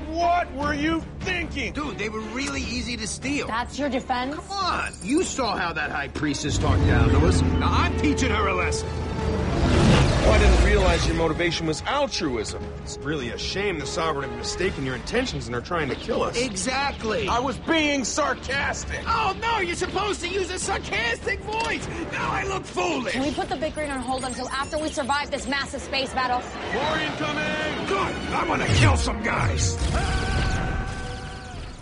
What 0.09 0.47
were 0.55 0.73
you 0.73 1.03
thinking? 1.19 1.73
Dude, 1.73 1.97
they 1.97 2.09
were 2.09 2.23
really 2.33 2.61
easy 2.61 2.95
to 2.95 3.05
steal. 3.05 3.45
That's 3.47 3.77
your 3.77 3.89
defense? 3.89 4.35
Come 4.35 4.51
on, 4.51 4.93
you 5.03 5.23
saw 5.23 5.57
how 5.57 5.73
that 5.73 5.91
high 5.91 6.07
priestess 6.07 6.57
talked 6.57 6.85
down 6.87 7.09
to 7.09 7.27
us. 7.27 7.41
Now 7.59 7.71
I'm 7.71 7.97
teaching 7.97 8.31
her 8.31 8.47
a 8.47 8.55
lesson. 8.55 8.87
I 8.87 10.37
didn't 10.39 10.65
realize 10.65 11.05
your 11.05 11.17
motivation 11.17 11.67
was 11.67 11.83
altruism. 11.85 12.61
It's 12.83 12.97
really 12.97 13.29
a 13.29 13.37
shame 13.37 13.79
the 13.79 13.85
Sovereign 13.85 14.29
have 14.29 14.37
mistaken 14.37 14.85
your 14.85 14.95
intentions 14.95 15.47
and 15.47 15.55
are 15.55 15.61
trying 15.61 15.87
to 15.87 15.95
kill 15.95 16.21
us. 16.21 16.35
Exactly. 16.35 17.29
I 17.29 17.39
was 17.39 17.57
being 17.59 18.03
sarcastic. 18.03 18.99
Oh 19.07 19.33
no, 19.41 19.59
you're 19.59 19.77
supposed 19.77 20.19
to 20.19 20.27
use 20.27 20.51
a 20.51 20.59
sarcastic 20.59 21.39
voice. 21.39 21.87
Now 22.11 22.29
I 22.29 22.43
look 22.43 22.65
foolish. 22.65 23.13
Can 23.13 23.23
we 23.23 23.31
put 23.31 23.47
the 23.47 23.55
bickering 23.55 23.89
on 23.89 24.01
hold 24.01 24.25
until 24.25 24.49
after 24.49 24.77
we 24.77 24.89
survive 24.89 25.31
this 25.31 25.47
massive 25.47 25.81
space 25.81 26.13
battle? 26.13 26.41
More 26.73 26.99
incoming! 26.99 27.87
Good. 27.87 28.15
I'm 28.35 28.47
gonna 28.47 28.67
kill 28.67 28.97
some 28.97 29.23
guys. 29.23 29.77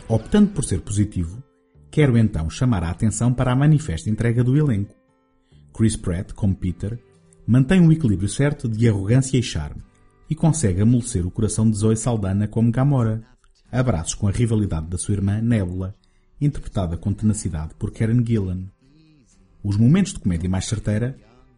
Optando 0.08 0.52
por 0.52 0.64
ser 0.64 0.82
positivo, 0.82 1.42
quero 1.90 2.16
então 2.16 2.48
chamar 2.48 2.84
a 2.84 2.92
atenção 2.92 3.34
para 3.34 3.52
a 3.52 3.56
manifesta 3.56 4.08
entrega 4.08 4.44
do 4.44 4.56
elenco. 4.56 4.94
Chris 5.74 5.96
Pratt, 5.96 6.32
como 6.36 6.56
Peter, 6.56 7.00
mantém 7.48 7.82
um 7.82 7.92
equilíbrio 7.92 8.30
certo 8.30 8.70
de 8.70 8.88
arrogância 8.88 9.36
e 9.36 9.42
charme 9.42 9.82
e 10.32 10.36
consegue 10.36 10.82
amolecer 10.82 11.28
o 11.28 11.30
coração 11.30 11.70
de 11.70 11.76
Zoe 11.76 11.98
Saldana 11.98 12.48
como 12.48 12.72
Gamora. 12.72 13.22
Abraços 13.70 14.16
com 14.16 14.30
a 14.30 14.32
rivalidade 14.32 14.88
da 14.88 14.98
sua 14.98 15.16
irmã 15.16 15.42
Nebula, 15.42 15.94
interpretada 16.40 16.96
com 16.96 17.12
tenacidade 17.12 17.74
por 17.78 17.92
Karen 17.92 18.24
Gillan. 18.26 18.64
Os 19.62 19.76
momentos 19.76 20.14
de 20.14 20.20
comédia 20.20 20.50
mais 20.50 20.68
certeira 20.68 21.18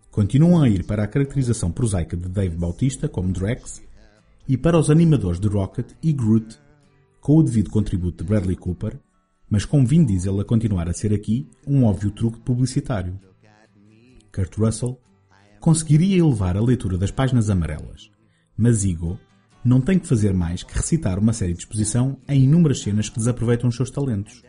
continuam 0.09 0.63
a 0.63 0.67
ir 0.67 0.85
para 0.85 1.03
a 1.03 1.07
caracterização 1.07 1.71
prosaica 1.71 2.17
de 2.17 2.27
Dave 2.27 2.55
Bautista 2.55 3.07
como 3.07 3.31
Drax 3.31 3.83
e 4.49 4.57
para 4.57 4.79
os 4.79 4.89
animadores 4.89 5.39
de 5.39 5.47
Rocket 5.47 5.91
e 6.01 6.11
Groot, 6.11 6.57
com 7.21 7.37
o 7.37 7.43
devido 7.43 7.69
contributo 7.69 8.23
de 8.23 8.27
Bradley 8.27 8.55
Cooper, 8.55 8.99
mas 9.47 9.65
com 9.65 9.85
Vin 9.85 10.03
Diesel 10.03 10.39
a 10.39 10.43
continuar 10.43 10.89
a 10.89 10.93
ser 10.93 11.13
aqui 11.13 11.47
um 11.67 11.83
óbvio 11.83 12.09
truque 12.09 12.39
publicitário. 12.39 13.19
Kurt 14.33 14.57
Russell 14.57 14.99
conseguiria 15.59 16.17
elevar 16.17 16.57
a 16.57 16.61
leitura 16.61 16.97
das 16.97 17.11
páginas 17.11 17.51
amarelas, 17.51 18.11
mas 18.57 18.85
Ego 18.85 19.19
não 19.63 19.79
tem 19.79 19.97
que 19.97 20.07
fazer 20.07 20.33
mais 20.33 20.63
que 20.63 20.75
recitar 20.75 21.17
uma 21.17 21.33
série 21.33 21.53
de 21.53 21.59
exposição 21.59 22.17
em 22.27 22.43
inúmeras 22.43 22.81
cenas 22.81 23.09
que 23.09 23.17
desaproveitam 23.17 23.69
os 23.69 23.75
seus 23.75 23.89
talentos. 23.89 24.43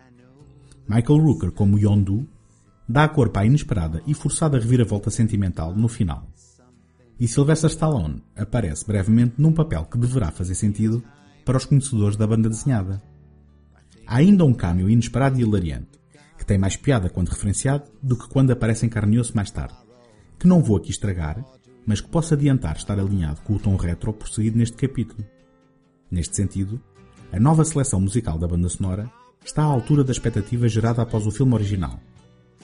Michael 0.88 1.20
Rooker, 1.20 1.52
como 1.52 1.78
Yondu, 1.78 2.28
dá 2.88 3.04
a 3.04 3.08
corpo 3.08 3.38
à 3.38 3.46
inesperada 3.46 4.02
e 4.06 4.12
forçada 4.12 4.58
reviravolta 4.58 5.10
sentimental 5.10 5.74
no 5.74 5.88
final. 5.88 6.28
E 7.18 7.28
Sylvester 7.28 7.70
Stallone 7.70 8.22
aparece 8.36 8.84
brevemente 8.86 9.34
num 9.38 9.52
papel 9.52 9.84
que 9.84 9.96
deverá 9.96 10.30
fazer 10.30 10.54
sentido 10.54 11.02
para 11.44 11.56
os 11.56 11.64
conhecedores 11.64 12.16
da 12.16 12.26
banda 12.26 12.48
desenhada. 12.48 13.00
Há 14.06 14.16
ainda 14.16 14.44
um 14.44 14.52
cameo 14.52 14.90
inesperado 14.90 15.38
e 15.38 15.42
hilariante, 15.42 15.98
que 16.36 16.44
tem 16.44 16.58
mais 16.58 16.76
piada 16.76 17.08
quando 17.08 17.28
referenciado 17.28 17.84
do 18.02 18.16
que 18.16 18.28
quando 18.28 18.50
aparece 18.50 18.84
em 18.84 18.88
carne 18.88 19.18
osso 19.18 19.34
mais 19.34 19.50
tarde, 19.50 19.76
que 20.38 20.46
não 20.46 20.62
vou 20.62 20.76
aqui 20.76 20.90
estragar, 20.90 21.42
mas 21.86 22.00
que 22.00 22.08
posso 22.08 22.34
adiantar 22.34 22.76
estar 22.76 22.98
alinhado 22.98 23.40
com 23.42 23.54
o 23.54 23.58
tom 23.58 23.76
retro 23.76 24.12
prosseguido 24.12 24.58
neste 24.58 24.76
capítulo. 24.76 25.24
Neste 26.10 26.36
sentido, 26.36 26.80
a 27.32 27.40
nova 27.40 27.64
seleção 27.64 28.00
musical 28.00 28.38
da 28.38 28.46
banda 28.46 28.68
sonora 28.68 29.10
está 29.44 29.62
à 29.62 29.66
altura 29.66 30.04
da 30.04 30.12
expectativa 30.12 30.68
gerada 30.68 31.02
após 31.02 31.26
o 31.26 31.30
filme 31.30 31.54
original, 31.54 32.00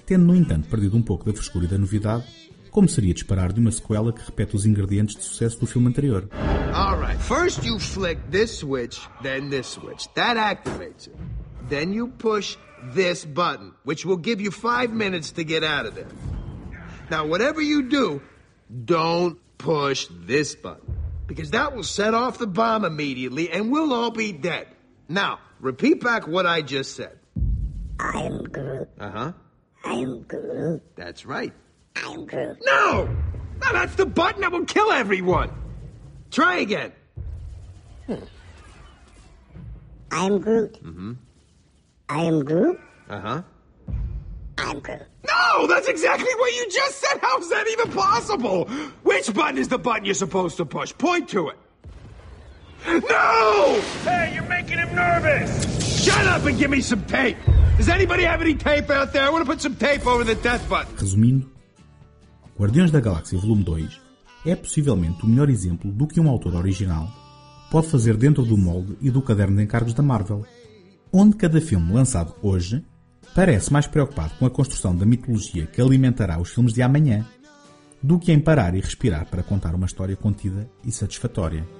tendo 0.07 0.25
no 0.25 0.35
entanto 0.35 0.69
perdido 0.69 0.97
um 0.97 1.03
pouco 1.03 1.25
da 1.25 1.33
frescura 1.33 1.65
e 1.65 1.69
da 1.69 1.79
novidade 1.79 2.25
como 2.71 2.89
seria 2.89 3.13
de 3.13 3.21
esperar 3.21 3.53
de 3.53 3.61
uma 3.61 3.71
sequela 3.71 4.13
que 4.13 4.25
repete 4.25 4.57
os 4.57 4.65
ingredientes 4.65 5.17
de 5.17 5.25
sucesso 5.25 5.59
do 5.61 5.67
filme 5.67 5.89
anterior. 5.89 6.29
All 6.73 6.99
right. 6.99 7.21
First, 7.21 7.65
you 7.65 7.79
flick 7.79 8.21
this 8.31 8.59
switch, 8.59 9.01
then 9.23 9.51
this 9.51 9.67
switch. 9.67 10.09
That 10.15 10.37
activates 10.37 11.09
it. 11.09 11.17
Then 11.69 11.93
you 11.93 12.09
push 12.09 12.57
this 12.95 13.25
button, 13.25 13.73
which 13.85 14.07
will 14.07 14.17
give 14.17 14.41
you 14.41 14.51
five 14.51 14.93
minutes 14.93 15.33
to 15.33 15.45
get 15.45 15.65
out 15.65 15.87
of 15.87 15.95
there. 15.95 16.09
Now, 17.11 17.27
whatever 17.27 17.61
you 17.61 17.89
do, 17.89 18.23
don't 18.85 19.39
push 19.59 20.07
this 20.11 20.55
button, 20.55 20.97
because 21.27 21.51
that 21.51 21.75
will 21.75 21.83
set 21.85 22.15
off 22.15 22.39
the 22.39 22.47
bomb 22.47 22.85
immediately 22.85 23.51
and 23.51 23.71
we'll 23.71 23.93
all 23.93 24.11
be 24.11 24.33
dead. 24.33 24.69
Now, 25.09 25.41
repeat 25.61 26.03
back 26.03 26.27
what 26.27 26.47
I 26.47 26.63
just 26.63 26.97
said. 26.97 27.19
I 27.99 28.23
am 28.23 28.45
Groot. 28.45 28.89
Uh 28.99 29.11
huh. 29.11 29.33
I 29.85 29.93
am 29.93 30.23
Groot. 30.23 30.83
That's 30.97 31.27
right. 31.27 31.53
I 31.97 32.01
am 32.13 32.27
Groot. 32.27 32.59
No! 32.65 33.09
No, 33.61 33.73
that's 33.73 33.95
the 33.97 34.07
button 34.07 34.41
that 34.41 34.53
will 34.53 34.65
kill 34.65 34.91
everyone! 34.91 35.51
Try 36.31 36.59
again. 36.59 36.93
I 38.09 38.17
am 40.13 40.41
Groot. 40.41 40.83
Mm-hmm. 40.83 41.13
I 42.09 42.25
am 42.25 42.45
Groot. 42.45 42.81
Uh 43.09 43.21
huh. 43.21 43.43
I 44.59 44.71
am 44.71 44.81
Groot. 44.81 45.03
No, 45.27 45.67
that's 45.67 45.89
exactly 45.89 46.33
what 46.37 46.53
you 46.55 46.69
just 46.71 46.99
said. 47.01 47.19
How's 47.21 47.49
that 47.51 47.67
even 47.69 47.93
possible? 47.93 48.65
Which 49.03 49.33
button 49.35 49.59
is 49.59 49.69
the 49.69 49.79
button 49.79 50.05
you're 50.05 50.15
supposed 50.15 50.57
to 50.57 50.65
push? 50.65 50.97
Point 50.97 51.29
to 51.31 51.51
it. 51.51 51.57
No! 52.87 53.81
Hey, 54.05 54.33
you're 54.35 54.49
making 54.49 54.79
him 54.79 54.95
nervous! 54.95 56.03
Shut 56.03 56.27
up 56.27 56.47
and 56.47 56.59
give 56.59 56.71
me 56.71 56.81
some 56.81 57.05
tape. 57.05 57.37
Does 57.77 57.89
anybody 57.89 58.25
have 58.25 58.41
any 58.41 58.55
tape 58.55 58.89
out 58.91 59.13
there? 59.13 59.25
I 59.25 59.31
want 59.31 59.45
to 59.45 59.51
put 59.51 59.61
some 59.61 59.75
tape 59.75 60.07
over 60.07 60.25
the 60.25 60.35
death 60.37 60.67
button. 60.69 60.97
Resumindo, 60.97 61.51
Guardiões 62.59 62.91
da 62.91 63.01
Galáxia 63.01 63.39
Volume 63.39 63.63
2 63.63 64.01
é 64.47 64.55
possivelmente 64.55 65.25
o 65.25 65.27
melhor 65.27 65.51
exemplo 65.51 65.91
do 65.91 66.07
que 66.07 66.21
um 66.21 66.29
autor 66.29 66.55
original 66.55 67.09
pode 67.71 67.89
fazer 67.89 68.17
dentro 68.17 68.45
do 68.45 68.57
molde 68.57 68.97
e 69.01 69.11
do 69.11 69.23
caderno 69.23 69.57
de 69.57 69.63
encargos 69.63 69.95
da 69.95 70.03
Marvel, 70.03 70.45
onde 71.13 71.37
cada 71.37 71.61
filme 71.61 71.93
lançado 71.93 72.35
hoje 72.43 72.85
parece 73.35 73.73
mais 73.73 73.87
preocupado 73.87 74.33
com 74.39 74.47
a 74.47 74.51
construção 74.51 74.95
da 74.95 75.07
mitologia 75.07 75.67
que 75.67 75.81
alimentará 75.81 76.41
os 76.41 76.51
filmes 76.51 76.73
de 76.73 76.83
amanhã 76.83 77.25
do 78.03 78.19
que 78.19 78.33
em 78.33 78.41
parar 78.41 78.75
e 78.75 78.81
respirar 78.81 79.27
para 79.27 79.43
contar 79.43 79.75
uma 79.75 79.87
história 79.87 80.17
contida 80.17 80.69
e 80.85 80.91
satisfatória. 80.91 81.80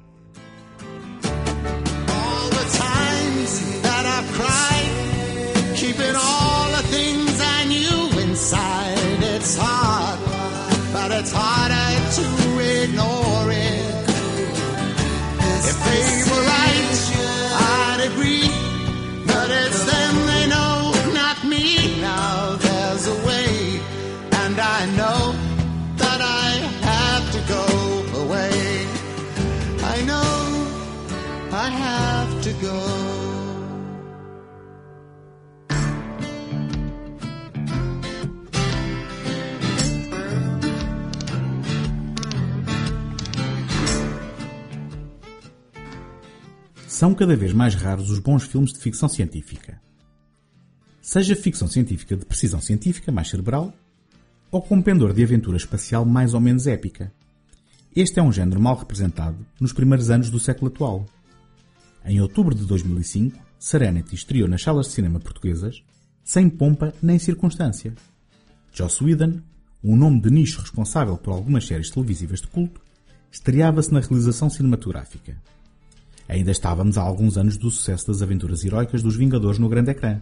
São 47.01 47.15
cada 47.15 47.35
vez 47.35 47.51
mais 47.51 47.73
raros 47.73 48.11
os 48.11 48.19
bons 48.19 48.43
filmes 48.43 48.71
de 48.71 48.77
ficção 48.77 49.09
científica. 49.09 49.81
Seja 51.01 51.35
ficção 51.35 51.67
científica 51.67 52.15
de 52.15 52.23
precisão 52.23 52.61
científica 52.61 53.11
mais 53.11 53.27
cerebral, 53.27 53.73
ou 54.51 54.61
com 54.61 54.79
pendor 54.83 55.11
de 55.11 55.23
aventura 55.23 55.57
espacial 55.57 56.05
mais 56.05 56.35
ou 56.35 56.39
menos 56.39 56.67
épica. 56.67 57.11
Este 57.95 58.19
é 58.19 58.21
um 58.21 58.31
género 58.31 58.61
mal 58.61 58.75
representado 58.75 59.43
nos 59.59 59.73
primeiros 59.73 60.11
anos 60.11 60.29
do 60.29 60.39
século 60.39 60.67
atual. 60.67 61.07
Em 62.05 62.21
outubro 62.21 62.53
de 62.53 62.67
2005, 62.67 63.35
Serenity 63.57 64.13
estreou 64.13 64.47
nas 64.47 64.61
salas 64.61 64.85
de 64.85 64.91
cinema 64.91 65.19
portuguesas 65.19 65.81
sem 66.23 66.47
pompa 66.51 66.93
nem 67.01 67.17
circunstância. 67.17 67.95
Joss 68.71 69.03
Whedon, 69.03 69.41
um 69.83 69.95
nome 69.95 70.21
de 70.21 70.29
nicho 70.29 70.61
responsável 70.61 71.17
por 71.17 71.33
algumas 71.33 71.65
séries 71.65 71.89
televisivas 71.89 72.41
de 72.41 72.47
culto, 72.47 72.79
estreava-se 73.31 73.91
na 73.91 74.01
realização 74.01 74.51
cinematográfica. 74.51 75.35
Ainda 76.31 76.51
estávamos 76.51 76.97
a 76.97 77.01
alguns 77.01 77.37
anos 77.37 77.57
do 77.57 77.69
sucesso 77.69 78.07
das 78.07 78.21
aventuras 78.21 78.63
heroicas 78.63 79.03
dos 79.03 79.17
Vingadores 79.17 79.59
no 79.59 79.67
grande 79.67 79.91
ecrã. 79.91 80.21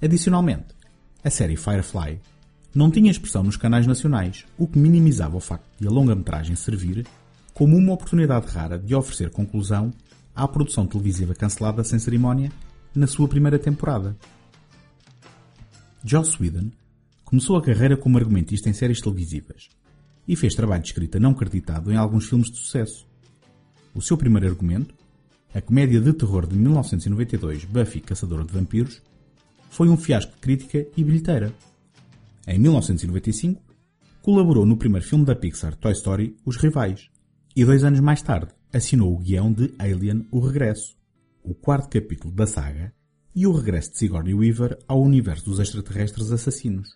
Adicionalmente, 0.00 0.66
a 1.24 1.28
série 1.28 1.56
Firefly 1.56 2.20
não 2.72 2.88
tinha 2.88 3.10
expressão 3.10 3.42
nos 3.42 3.56
canais 3.56 3.84
nacionais, 3.84 4.44
o 4.56 4.64
que 4.64 4.78
minimizava 4.78 5.36
o 5.36 5.40
facto 5.40 5.66
de 5.80 5.88
a 5.88 5.90
longa-metragem 5.90 6.54
servir 6.54 7.04
como 7.52 7.76
uma 7.76 7.94
oportunidade 7.94 8.46
rara 8.46 8.78
de 8.78 8.94
oferecer 8.94 9.30
conclusão 9.30 9.92
à 10.32 10.46
produção 10.46 10.86
televisiva 10.86 11.34
cancelada 11.34 11.82
sem 11.82 11.98
cerimónia 11.98 12.52
na 12.94 13.08
sua 13.08 13.26
primeira 13.26 13.58
temporada. 13.58 14.16
Joss 16.04 16.40
Whedon 16.40 16.70
começou 17.24 17.56
a 17.56 17.62
carreira 17.62 17.96
como 17.96 18.18
argumentista 18.18 18.68
em 18.68 18.72
séries 18.72 19.00
televisivas 19.00 19.68
e 20.28 20.36
fez 20.36 20.54
trabalho 20.54 20.82
de 20.82 20.90
escrita 20.90 21.18
não 21.18 21.34
creditado 21.34 21.90
em 21.90 21.96
alguns 21.96 22.28
filmes 22.28 22.52
de 22.52 22.58
sucesso. 22.58 23.05
O 23.96 24.02
seu 24.02 24.14
primeiro 24.18 24.46
argumento, 24.46 24.94
a 25.54 25.60
comédia 25.62 25.98
de 25.98 26.12
terror 26.12 26.46
de 26.46 26.54
1992 26.54 27.64
Buffy 27.64 28.02
Caçadora 28.02 28.44
de 28.44 28.52
Vampiros, 28.52 29.00
foi 29.70 29.88
um 29.88 29.96
fiasco 29.96 30.32
de 30.32 30.38
crítica 30.38 30.86
e 30.94 31.02
bilheteira. 31.02 31.50
Em 32.46 32.58
1995, 32.58 33.58
colaborou 34.20 34.66
no 34.66 34.76
primeiro 34.76 35.06
filme 35.06 35.24
da 35.24 35.34
Pixar 35.34 35.74
Toy 35.76 35.92
Story 35.92 36.36
Os 36.44 36.58
Rivais 36.58 37.08
e 37.56 37.64
dois 37.64 37.84
anos 37.84 38.00
mais 38.00 38.20
tarde 38.20 38.52
assinou 38.70 39.14
o 39.14 39.18
guião 39.18 39.50
de 39.50 39.72
Alien 39.78 40.28
O 40.30 40.40
Regresso, 40.40 40.94
o 41.42 41.54
quarto 41.54 41.88
capítulo 41.88 42.34
da 42.34 42.46
saga 42.46 42.92
e 43.34 43.46
o 43.46 43.52
regresso 43.52 43.92
de 43.92 43.98
Sigourney 43.98 44.34
Weaver 44.34 44.78
ao 44.86 45.00
universo 45.00 45.46
dos 45.46 45.58
extraterrestres 45.58 46.30
assassinos. 46.30 46.86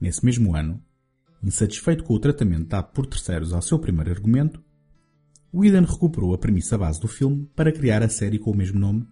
Nesse 0.00 0.24
mesmo 0.24 0.54
ano, 0.54 0.80
insatisfeito 1.42 2.04
com 2.04 2.14
o 2.14 2.20
tratamento 2.20 2.68
dado 2.68 2.92
por 2.92 3.06
terceiros 3.06 3.52
ao 3.52 3.60
seu 3.60 3.76
primeiro 3.76 4.12
argumento, 4.12 4.62
Whedon 5.52 5.84
recuperou 5.84 6.32
a 6.32 6.38
premissa 6.38 6.78
base 6.78 7.00
do 7.00 7.08
filme 7.08 7.48
para 7.54 7.72
criar 7.72 8.02
a 8.02 8.08
série 8.08 8.38
com 8.38 8.50
o 8.50 8.56
mesmo 8.56 8.78
nome, 8.78 9.06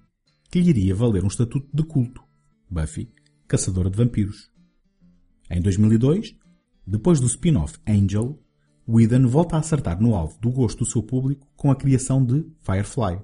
que 0.51 0.61
lhe 0.61 0.71
iria 0.71 0.95
valer 0.95 1.25
um 1.25 1.29
estatuto 1.29 1.69
de 1.73 1.83
culto, 1.83 2.23
Buffy, 2.71 3.13
Caçadora 3.47 3.91
de 3.91 3.97
Vampiros. 3.97 4.51
Em 5.51 5.61
2002, 5.61 6.37
depois 6.87 7.21
do 7.21 7.27
spin-off 7.27 7.79
Angel, 7.87 8.39
Whedon 8.89 9.27
volta 9.27 9.57
a 9.57 9.59
acertar 9.59 10.01
no 10.01 10.15
alvo 10.15 10.39
do 10.41 10.51
gosto 10.51 10.79
do 10.79 10.91
seu 10.91 11.03
público 11.03 11.47
com 11.57 11.71
a 11.71 11.77
criação 11.77 12.25
de 12.25 12.47
Firefly, 12.63 13.21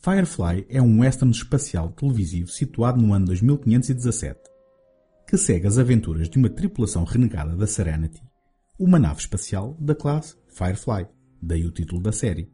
Firefly 0.00 0.64
é 0.68 0.80
um 0.80 1.00
western 1.00 1.32
espacial 1.32 1.90
televisivo 1.90 2.48
situado 2.48 3.02
no 3.02 3.12
ano 3.12 3.26
2517, 3.26 4.38
que 5.26 5.36
segue 5.36 5.66
as 5.66 5.76
aventuras 5.76 6.28
de 6.30 6.38
uma 6.38 6.48
tripulação 6.48 7.02
renegada 7.02 7.56
da 7.56 7.66
Serenity, 7.66 8.22
uma 8.78 8.98
nave 8.98 9.18
espacial 9.20 9.76
da 9.80 9.96
classe 9.96 10.36
Firefly, 10.46 11.08
daí 11.40 11.64
o 11.64 11.70
título 11.70 12.00
da 12.00 12.12
série, 12.12 12.50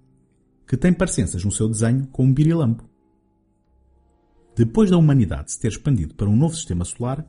que 0.67 0.77
tem 0.77 0.93
parecenças 0.93 1.45
no 1.45 1.53
seu 1.53 1.69
desenho 1.69 2.07
com 2.09 2.25
um 2.25 2.33
birilampo. 2.33 2.89
Depois 4.57 4.91
da 4.91 4.97
humanidade 4.97 5.53
se 5.53 5.61
ter 5.61 5.69
expandido 5.69 6.15
para 6.15 6.29
um 6.29 6.37
novo 6.37 6.55
sistema 6.55 6.85
solar, 6.85 7.29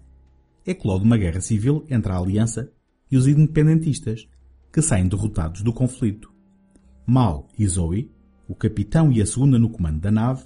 eclode 0.66 1.04
uma 1.04 1.18
guerra 1.18 1.42
civil 1.42 1.86
entre 1.90 2.12
a 2.12 2.18
Aliança 2.18 2.72
e 3.12 3.18
os 3.18 3.28
independentistas, 3.28 4.28
que 4.72 4.82
saem 4.82 5.08
derrotados 5.08 5.62
do 5.62 5.74
conflito. 5.74 6.34
Mal 7.06 7.48
e 7.58 7.68
Zoe, 7.68 8.12
o 8.48 8.56
capitão 8.56 9.12
e 9.12 9.22
a 9.22 9.26
segunda 9.26 9.58
no 9.58 9.70
comando 9.70 10.02
da 10.02 10.12
nave, 10.12 10.44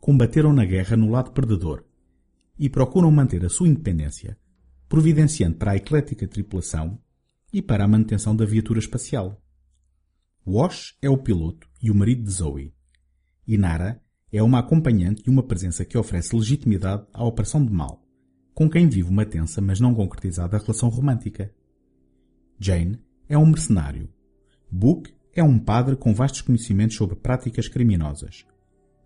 combateram 0.00 0.52
na 0.52 0.64
guerra 0.64 0.96
no 0.96 1.10
lado 1.10 1.32
perdedor 1.32 1.84
e 2.58 2.68
procuram 2.68 3.10
manter 3.10 3.44
a 3.44 3.48
sua 3.48 3.68
independência, 3.68 4.38
providenciando 4.88 5.56
para 5.56 5.72
a 5.72 5.76
eclética 5.76 6.28
tripulação 6.28 6.98
e 7.52 7.60
para 7.60 7.84
a 7.84 7.88
manutenção 7.88 8.36
da 8.36 8.44
viatura 8.44 8.78
espacial. 8.78 9.41
Wash 10.44 10.96
é 11.00 11.08
o 11.08 11.16
piloto 11.16 11.68
e 11.80 11.88
o 11.88 11.94
marido 11.94 12.24
de 12.24 12.30
Zoe. 12.32 12.74
Inara 13.46 14.02
é 14.32 14.42
uma 14.42 14.58
acompanhante 14.58 15.22
e 15.24 15.30
uma 15.30 15.42
presença 15.44 15.84
que 15.84 15.96
oferece 15.96 16.34
legitimidade 16.34 17.06
à 17.12 17.24
operação 17.24 17.64
de 17.64 17.72
mal, 17.72 18.04
com 18.52 18.68
quem 18.68 18.88
vive 18.88 19.08
uma 19.08 19.24
tensa 19.24 19.60
mas 19.60 19.78
não 19.78 19.94
concretizada 19.94 20.58
relação 20.58 20.88
romântica. 20.88 21.54
Jane 22.58 22.98
é 23.28 23.38
um 23.38 23.46
mercenário. 23.46 24.08
Book 24.68 25.14
é 25.32 25.44
um 25.44 25.60
padre 25.60 25.94
com 25.94 26.12
vastos 26.12 26.40
conhecimentos 26.40 26.96
sobre 26.96 27.14
práticas 27.14 27.68
criminosas. 27.68 28.44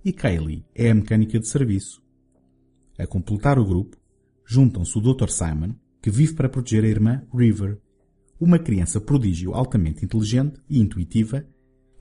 E 0.03 0.15
Kaylee 0.15 0.65
é 0.75 0.91
a 0.91 0.95
mecânica 0.95 1.39
de 1.39 1.49
serviço. 1.49 2.03
A 2.99 3.07
completar 3.07 3.59
o 3.59 3.65
grupo, 3.67 3.99
juntam-se 4.47 4.97
o 4.97 5.03
Dr. 5.03 5.29
Simon, 5.29 5.75
que 6.01 6.11
vive 6.11 6.33
para 6.33 6.49
proteger 6.49 6.83
a 6.83 6.89
irmã 6.89 7.23
River, 7.35 7.79
uma 8.39 8.59
criança 8.59 9.01
prodígio 9.01 9.55
altamente 9.55 10.05
inteligente 10.05 10.61
e 10.69 10.79
intuitiva 10.79 11.45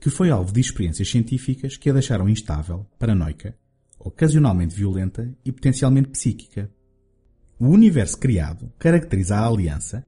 que 0.00 0.10
foi 0.10 0.30
alvo 0.30 0.52
de 0.52 0.60
experiências 0.60 1.08
científicas 1.08 1.76
que 1.76 1.90
a 1.90 1.92
deixaram 1.92 2.28
instável, 2.28 2.86
paranoica, 2.98 3.56
ocasionalmente 3.98 4.74
violenta 4.74 5.34
e 5.44 5.50
potencialmente 5.50 6.10
psíquica. 6.10 6.70
O 7.58 7.68
universo 7.68 8.18
criado 8.18 8.70
caracteriza 8.78 9.36
a 9.36 9.46
aliança, 9.46 10.06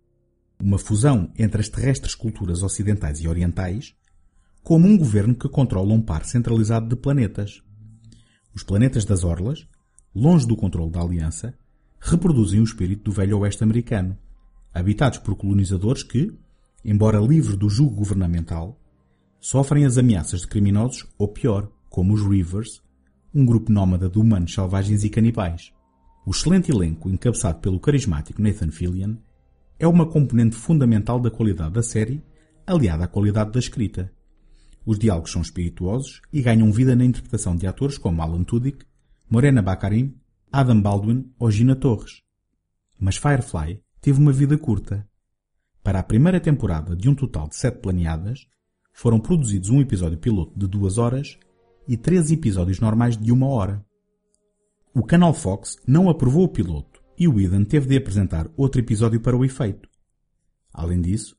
uma 0.61 0.79
fusão 0.79 1.33
entre 1.39 1.61
as 1.61 1.69
terrestres 1.69 2.15
culturas 2.15 2.63
ocidentais 2.63 3.21
e 3.21 3.29
orientais, 3.29 3.95
como 4.63 4.87
um 4.87 4.99
governo 4.99 5.35
que 5.35 5.49
controla 5.49 5.95
um 5.95 6.03
par 6.03 6.25
centralizado 6.27 6.89
de 6.89 6.97
planetas. 6.97 7.63
Os 8.55 8.63
planetas 8.63 9.05
das 9.05 9.25
Orlas, 9.25 9.67
longe 10.15 10.47
do 10.47 10.57
controle 10.57 10.91
da 10.91 11.01
Aliança, 11.01 11.55
reproduzem 11.99 12.61
o 12.61 12.65
espírito 12.65 13.05
do 13.05 13.13
velho 13.13 13.39
oeste 13.39 13.65
americano, 13.65 14.17
habitados 14.79 15.19
por 15.19 15.37
colonizadores 15.37 16.03
que, 16.03 16.33
embora 16.85 17.21
livres 17.21 17.57
do 17.57 17.69
jugo 17.69 17.97
governamental, 17.97 18.79
sofrem 19.41 19.85
as 19.85 19.99
ameaças 19.99 20.41
de 20.41 20.49
criminosos 20.49 21.07
ou 21.17 21.29
pior, 21.29 21.71
como 21.89 22.15
os 22.15 22.23
Rivers, 22.23 22.83
um 23.35 23.45
grupo 23.45 23.71
nómada 23.71 24.09
de 24.09 24.19
humanos 24.19 24.55
selvagens 24.55 25.05
e 25.05 25.11
canibais. 25.11 25.73
O 26.27 26.31
excelente 26.31 26.71
elenco 26.71 27.09
encabeçado 27.09 27.61
pelo 27.61 27.81
carismático 27.81 28.43
Nathan 28.43 28.71
Fillion 28.71 29.17
é 29.79 29.87
uma 29.87 30.07
componente 30.07 30.57
fundamental 30.57 31.21
da 31.21 31.31
qualidade 31.31 31.75
da 31.75 31.83
série, 31.83 32.23
aliada 32.67 33.05
à 33.05 33.09
qualidade 33.09 33.53
da 33.53 33.59
escrita. 33.59 34.13
Os 34.85 34.99
diálogos 34.99 35.31
são 35.31 35.43
espirituosos 35.43 36.21
e 36.33 36.43
ganham 36.43 36.73
vida 36.73 36.97
na 36.97 37.05
interpretação 37.05 37.55
de 37.57 37.67
atores 37.67 37.97
como 37.97 38.21
Alan 38.23 38.45
Tudyk, 38.45 38.85
Morena 39.31 39.63
Baccarin, 39.63 40.15
Adam 40.51 40.81
Baldwin 40.81 41.31
ou 41.39 41.51
Gina 41.51 41.77
Torres. 41.77 42.23
Mas 42.99 43.17
Firefly 43.17 43.81
teve 44.01 44.21
uma 44.21 44.33
vida 44.33 44.57
curta. 44.57 45.07
Para 45.83 46.01
a 46.01 46.03
primeira 46.03 46.41
temporada 46.41 46.95
de 46.95 47.09
um 47.09 47.15
total 47.15 47.49
de 47.49 47.57
sete 47.57 47.79
planeadas, 47.79 48.47
foram 48.93 49.21
produzidos 49.21 49.71
um 49.71 49.81
episódio 49.81 50.19
piloto 50.19 50.59
de 50.59 50.67
duas 50.67 50.99
horas 50.99 51.39
e 51.87 51.97
três 51.97 52.31
episódios 52.31 52.81
normais 52.81 53.17
de 53.17 53.33
uma 53.33 53.47
hora. 53.47 53.85
O 54.95 55.03
canal 55.03 55.33
Fox 55.33 55.77
não 55.87 56.11
aprovou 56.11 56.45
o 56.45 56.49
piloto 56.49 57.03
e 57.17 57.29
o 57.29 57.41
Eden 57.41 57.65
teve 57.65 57.89
de 57.89 57.97
apresentar 57.97 58.51
outro 58.57 58.81
episódio 58.81 59.21
para 59.21 59.37
o 59.37 59.45
efeito. 59.45 59.89
Além 60.73 61.01
disso, 61.01 61.37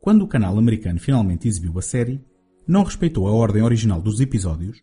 quando 0.00 0.22
o 0.22 0.28
canal 0.28 0.58
americano 0.58 0.98
finalmente 0.98 1.46
exibiu 1.46 1.78
a 1.78 1.82
série, 1.82 2.24
não 2.66 2.82
respeitou 2.82 3.28
a 3.28 3.32
ordem 3.32 3.62
original 3.62 4.00
dos 4.00 4.20
episódios, 4.20 4.82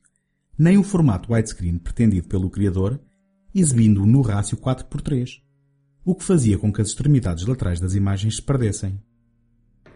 nem 0.57 0.77
o 0.77 0.83
formato 0.83 1.33
widescreen 1.33 1.77
pretendido 1.77 2.27
pelo 2.27 2.49
criador, 2.49 2.99
exibindo-o 3.53 4.05
no 4.05 4.21
rácio 4.21 4.57
4x3, 4.57 5.41
o 6.03 6.15
que 6.15 6.23
fazia 6.23 6.57
com 6.57 6.71
que 6.71 6.81
as 6.81 6.89
extremidades 6.89 7.45
laterais 7.45 7.79
das 7.79 7.93
imagens 7.93 8.37
se 8.37 8.41
perdessem. 8.41 8.99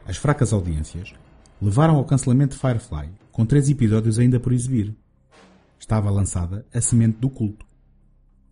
As 0.06 0.18
fracas 0.18 0.52
audiências 0.52 1.14
levaram 1.62 1.96
ao 1.96 2.06
cancelamento 2.06 2.56
de 2.56 2.62
Firefly, 2.62 3.10
com 3.32 3.46
três 3.46 3.70
episódios 3.70 4.20
ainda 4.20 4.40
por 4.40 4.52
exibir. 4.52 4.96
Estava 5.80 6.10
lançada 6.10 6.66
a 6.74 6.82
semente 6.82 7.20
do 7.20 7.30
culto. 7.30 7.66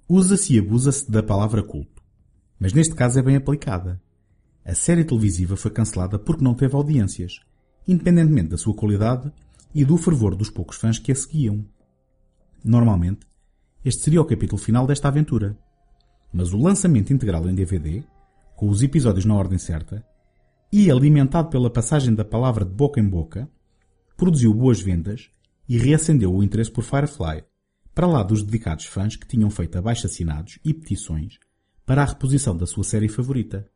Usa-se 0.07 0.55
e 0.55 0.59
abusa-se 0.59 1.09
da 1.09 1.21
palavra 1.21 1.63
culto, 1.63 2.01
mas 2.59 2.73
neste 2.73 2.95
caso 2.95 3.19
é 3.19 3.21
bem 3.21 3.35
aplicada. 3.35 4.01
A 4.63 4.75
série 4.75 5.03
televisiva 5.03 5.55
foi 5.55 5.71
cancelada 5.71 6.19
porque 6.19 6.43
não 6.43 6.53
teve 6.53 6.75
audiências, 6.75 7.39
independentemente 7.87 8.49
da 8.49 8.57
sua 8.57 8.75
qualidade 8.75 9.31
e 9.73 9.83
do 9.83 9.97
fervor 9.97 10.35
dos 10.35 10.49
poucos 10.49 10.77
fãs 10.77 10.99
que 10.99 11.11
a 11.11 11.15
seguiam. 11.15 11.65
Normalmente, 12.63 13.25
este 13.83 14.03
seria 14.03 14.21
o 14.21 14.25
capítulo 14.25 14.61
final 14.61 14.85
desta 14.85 15.07
aventura. 15.07 15.57
Mas 16.31 16.53
o 16.53 16.57
lançamento 16.57 17.11
integral 17.11 17.47
em 17.49 17.55
DVD, 17.55 18.03
com 18.55 18.69
os 18.69 18.81
episódios 18.81 19.25
na 19.25 19.35
ordem 19.35 19.57
certa, 19.57 20.05
e 20.71 20.89
alimentado 20.89 21.49
pela 21.49 21.69
passagem 21.69 22.13
da 22.13 22.23
palavra 22.23 22.63
de 22.63 22.71
boca 22.71 22.99
em 22.99 23.07
boca, 23.07 23.49
produziu 24.15 24.53
boas 24.53 24.79
vendas 24.79 25.29
e 25.67 25.77
reacendeu 25.77 26.33
o 26.33 26.43
interesse 26.43 26.71
por 26.71 26.83
Firefly, 26.83 27.43
para 27.93 28.07
lá 28.07 28.23
dos 28.23 28.43
dedicados 28.43 28.85
fãs 28.85 29.15
que 29.15 29.27
tinham 29.27 29.49
feito 29.49 29.77
abaixo-assinados 29.77 30.59
e 30.63 30.73
petições 30.73 31.39
para 31.85 32.03
a 32.03 32.05
reposição 32.05 32.55
da 32.55 32.65
sua 32.65 32.83
série 32.83 33.09
favorita. 33.09 33.67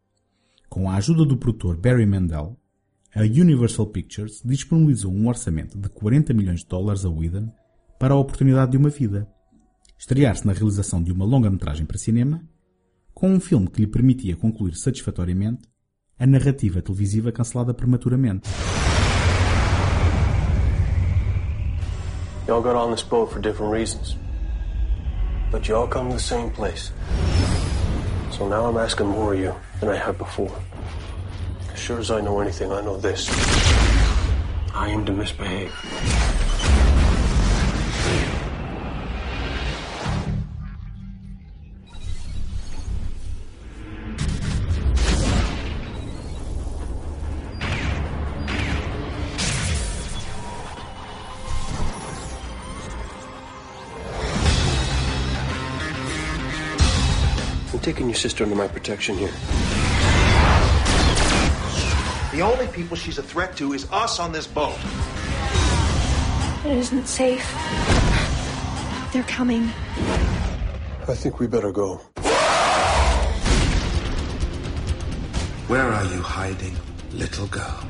Com 0.70 0.90
a 0.90 0.96
ajuda 0.96 1.26
do 1.26 1.38
produtor 1.38 1.76
Barry 1.76 2.06
Mandel, 2.06 2.58
a 3.14 3.22
Universal 3.22 3.88
Pictures 3.88 4.42
disponibilizou 4.44 5.12
um 5.12 5.28
orçamento 5.28 5.78
de 5.78 5.90
40 5.90 6.34
milhões 6.34 6.62
de 6.62 6.68
dólares 6.68 7.06
a 7.06 7.10
Whedon 7.10 7.52
para 8.00 8.14
a 8.14 8.18
oportunidade 8.18 8.72
de 8.72 8.78
uma 8.78 8.90
vida. 8.90 9.28
Estrear-se 9.98 10.46
na 10.46 10.54
realização 10.54 11.02
de 11.02 11.12
uma 11.12 11.26
longa-metragem 11.26 11.86
para 11.86 11.98
cinema, 11.98 12.44
com 13.14 13.30
um 13.30 13.40
filme 13.40 13.68
que 13.68 13.82
lhe 13.82 13.88
permitia 13.88 14.36
concluir 14.36 14.76
satisfatoriamente 14.76 15.62
a 16.20 16.26
narrativa 16.28 16.82
televisiva 16.82 17.32
cancelada 17.32 17.74
prematuramente. 17.74 18.50
Y'all 22.48 22.62
got 22.62 22.76
on 22.76 22.92
this 22.92 23.02
boat 23.04 23.32
for 23.32 23.42
different 23.42 23.74
reasons. 23.74 24.18
But 25.52 25.68
you 25.68 25.76
all 25.76 25.88
come 25.88 26.10
to 26.10 26.16
the 26.16 26.22
same 26.22 26.52
place. 26.52 26.92
So 28.32 28.48
now 28.48 28.70
I'm 28.70 28.78
asking 28.78 29.08
more 29.08 29.34
of 29.34 29.40
you 29.40 29.56
than 29.80 29.90
I 29.90 29.98
have 29.98 30.18
before. 30.18 30.52
As 31.74 31.80
sure 31.80 32.00
as 32.00 32.12
I 32.12 32.22
know 32.22 32.40
anything, 32.42 32.72
I 32.72 32.82
know 32.82 32.98
this. 32.98 33.30
I 34.74 34.90
am 34.90 35.06
to 35.06 35.14
misbehave. 35.14 35.72
Taking 57.86 58.08
your 58.08 58.16
sister 58.16 58.44
under 58.44 58.56
my 58.56 58.68
protection 58.68 59.16
here. 59.16 59.30
The 62.32 62.42
only 62.42 62.66
people 62.74 62.98
she's 62.98 63.20
a 63.20 63.22
threat 63.22 63.56
to 63.58 63.74
is 63.74 63.88
us 63.92 64.20
on 64.20 64.32
this 64.32 64.48
boat. 64.48 64.76
It 66.66 66.78
isn't 66.80 67.06
safe. 67.06 67.48
They're 69.14 69.22
coming. 69.28 69.70
I 71.08 71.14
think 71.14 71.40
we 71.40 71.46
better 71.46 71.72
go. 71.72 71.98
Where 75.68 75.88
are 75.88 76.06
you 76.06 76.24
hiding, 76.24 76.76
little 77.14 77.46
girl? 77.46 77.88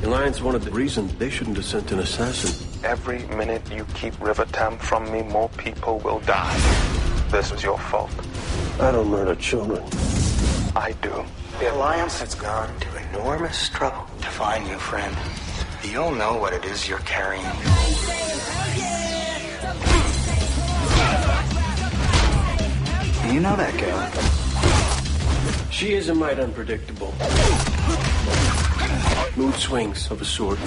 The 0.00 0.08
Alliance 0.08 0.42
wanted 0.42 0.62
the 0.62 0.72
reason 0.72 1.16
they 1.18 1.30
shouldn't 1.30 1.58
have 1.58 1.64
sent 1.64 1.92
an 1.92 2.00
assassin. 2.00 2.52
Every 2.82 3.20
minute 3.36 3.62
you 3.70 3.86
keep 3.94 4.20
River 4.20 4.46
Tam 4.46 4.78
from 4.78 5.08
me, 5.12 5.22
more 5.22 5.48
people 5.50 6.00
will 6.00 6.18
die. 6.20 6.56
This 7.30 7.52
was 7.52 7.62
your 7.62 7.78
fault. 7.78 8.10
I 8.80 8.92
don't 8.92 9.08
murder 9.08 9.34
children. 9.34 9.82
I 10.76 10.94
do. 11.02 11.24
The 11.58 11.74
Alliance 11.74 12.20
has 12.20 12.36
gone 12.36 12.78
to 12.78 13.08
enormous 13.08 13.68
trouble 13.70 14.06
to 14.20 14.28
find 14.28 14.68
you, 14.68 14.78
friend. 14.78 15.16
You'll 15.82 16.14
know 16.14 16.36
what 16.36 16.52
it 16.52 16.64
is 16.64 16.88
you're 16.88 17.00
carrying. 17.00 17.42
You 23.34 23.40
know 23.40 23.56
that 23.56 23.74
girl. 23.80 25.70
She 25.72 25.94
is 25.94 26.08
a 26.08 26.14
mite 26.14 26.38
unpredictable. 26.38 27.12
Mood 29.36 29.54
swings 29.56 30.08
of 30.12 30.22
a 30.22 30.24
sort. 30.24 30.60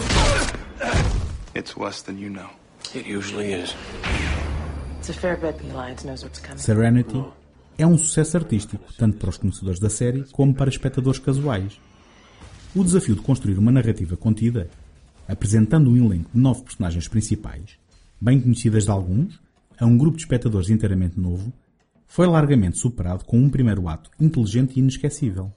It's 1.55 1.77
worse 1.77 2.01
than 2.01 2.17
you 2.17 2.29
know. 2.29 2.49
It 2.93 3.05
usually 3.05 3.53
is. 3.53 3.73
It's 4.99 5.07
a 5.07 5.13
fair 5.13 5.37
bet 5.37 5.59
the 5.59 5.71
Alliance 5.71 6.03
knows 6.03 6.23
what's 6.23 6.39
coming. 6.39 6.59
Serenity 6.59 7.15
oh. 7.15 7.33
É 7.77 7.85
um 7.85 7.97
sucesso 7.97 8.37
artístico, 8.37 8.83
tanto 8.97 9.17
para 9.17 9.29
os 9.29 9.37
conhecedores 9.37 9.79
da 9.79 9.89
série 9.89 10.23
como 10.31 10.53
para 10.53 10.69
espectadores 10.69 11.19
casuais. 11.19 11.79
O 12.75 12.83
desafio 12.83 13.15
de 13.15 13.21
construir 13.21 13.57
uma 13.57 13.71
narrativa 13.71 14.15
contida, 14.15 14.69
apresentando 15.27 15.89
um 15.89 15.97
elenco 15.97 16.29
de 16.33 16.39
nove 16.39 16.63
personagens 16.63 17.07
principais, 17.07 17.77
bem 18.19 18.39
conhecidas 18.39 18.85
de 18.85 18.91
alguns, 18.91 19.39
a 19.79 19.85
um 19.85 19.97
grupo 19.97 20.17
de 20.17 20.23
espectadores 20.23 20.69
inteiramente 20.69 21.19
novo, 21.19 21.51
foi 22.05 22.27
largamente 22.27 22.77
superado 22.77 23.25
com 23.25 23.37
um 23.37 23.49
primeiro 23.49 23.87
ato 23.87 24.11
inteligente 24.19 24.75
e 24.75 24.79
inesquecível. 24.79 25.51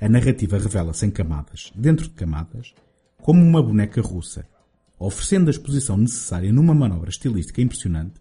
A 0.00 0.08
narrativa 0.08 0.58
revela-se 0.58 1.06
em 1.06 1.10
camadas, 1.10 1.72
dentro 1.74 2.08
de 2.08 2.14
camadas, 2.14 2.74
como 3.22 3.42
uma 3.42 3.62
boneca 3.62 4.00
russa, 4.00 4.44
oferecendo 4.98 5.48
a 5.48 5.50
exposição 5.50 5.96
necessária 5.96 6.52
numa 6.52 6.74
manobra 6.74 7.10
estilística 7.10 7.62
impressionante 7.62 8.20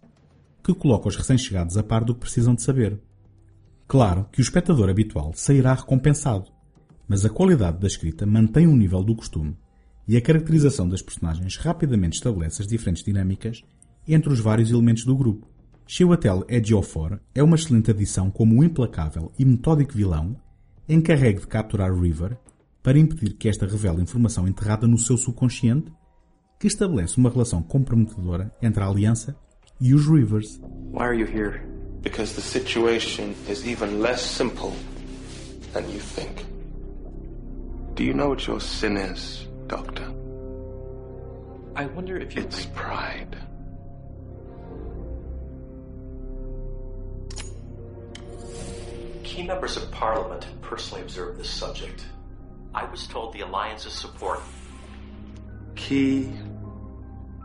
que 0.63 0.73
coloca 0.73 1.07
os 1.07 1.15
recém-chegados 1.15 1.77
a 1.77 1.83
par 1.83 2.03
do 2.03 2.13
que 2.13 2.21
precisam 2.21 2.53
de 2.53 2.61
saber. 2.61 2.99
Claro 3.87 4.27
que 4.31 4.41
o 4.41 4.43
espectador 4.43 4.89
habitual 4.89 5.31
sairá 5.33 5.73
recompensado, 5.73 6.51
mas 7.07 7.23
a 7.23 7.29
qualidade 7.29 7.79
da 7.79 7.87
escrita 7.87 8.25
mantém 8.25 8.67
o 8.67 8.75
nível 8.75 9.01
do 9.01 9.15
costume 9.15 9.55
e 10.05 10.17
a 10.17 10.21
caracterização 10.21 10.89
das 10.89 11.01
personagens 11.01 11.55
rapidamente 11.55 12.15
estabelece 12.15 12.61
as 12.61 12.67
diferentes 12.67 13.03
dinâmicas 13.03 13.63
entre 14.05 14.31
os 14.31 14.39
vários 14.39 14.71
elementos 14.71 15.05
do 15.05 15.15
grupo. 15.15 15.47
Chiwetel 15.85 16.43
Ejiofor 16.49 17.17
é 17.33 17.41
uma 17.41 17.55
excelente 17.55 17.91
adição 17.91 18.29
como 18.29 18.55
um 18.55 18.63
implacável 18.63 19.31
e 19.39 19.45
metódico 19.45 19.93
vilão 19.93 20.35
encarregue 20.87 21.39
de 21.39 21.47
capturar 21.47 21.93
River 21.93 22.37
para 22.83 22.99
impedir 22.99 23.33
que 23.33 23.47
esta 23.47 23.65
revele 23.65 24.01
informação 24.01 24.47
enterrada 24.47 24.85
no 24.85 24.97
seu 24.97 25.17
subconsciente 25.17 25.91
que 26.59 26.67
estabelece 26.67 27.17
uma 27.17 27.29
relação 27.29 27.61
comprometedora 27.61 28.51
entre 28.61 28.83
a 28.83 28.87
aliança 28.87 29.35
e 29.79 29.93
os 29.93 30.05
Rivers. 30.07 30.59
Why 30.91 31.03
are 31.03 31.17
you 31.17 31.27
here? 31.27 31.76
Because 32.07 32.35
the 32.35 32.41
situation 32.41 33.35
is 33.49 33.67
even 33.67 33.99
less 33.99 34.21
simple 34.25 34.73
than 35.73 35.91
you 35.91 35.99
think. 35.99 36.45
Do 37.95 38.05
you 38.05 38.13
know 38.13 38.29
what 38.29 38.47
your 38.47 38.61
sin 38.61 38.95
is, 38.95 39.45
Doctor? 39.67 40.05
I 41.75 41.85
wonder 41.87 42.15
if 42.17 42.33
you. 42.33 42.43
It's 42.43 42.65
pride. 42.67 43.35
Key 49.25 49.43
members 49.43 49.75
of 49.75 49.91
Parliament 49.91 50.45
have 50.45 50.61
personally 50.61 51.01
observed 51.01 51.37
this 51.37 51.49
subject. 51.49 52.05
I 52.73 52.85
was 52.85 53.05
told 53.07 53.33
the 53.33 53.41
Alliance's 53.41 53.91
support. 53.91 54.39
Key 55.75 56.31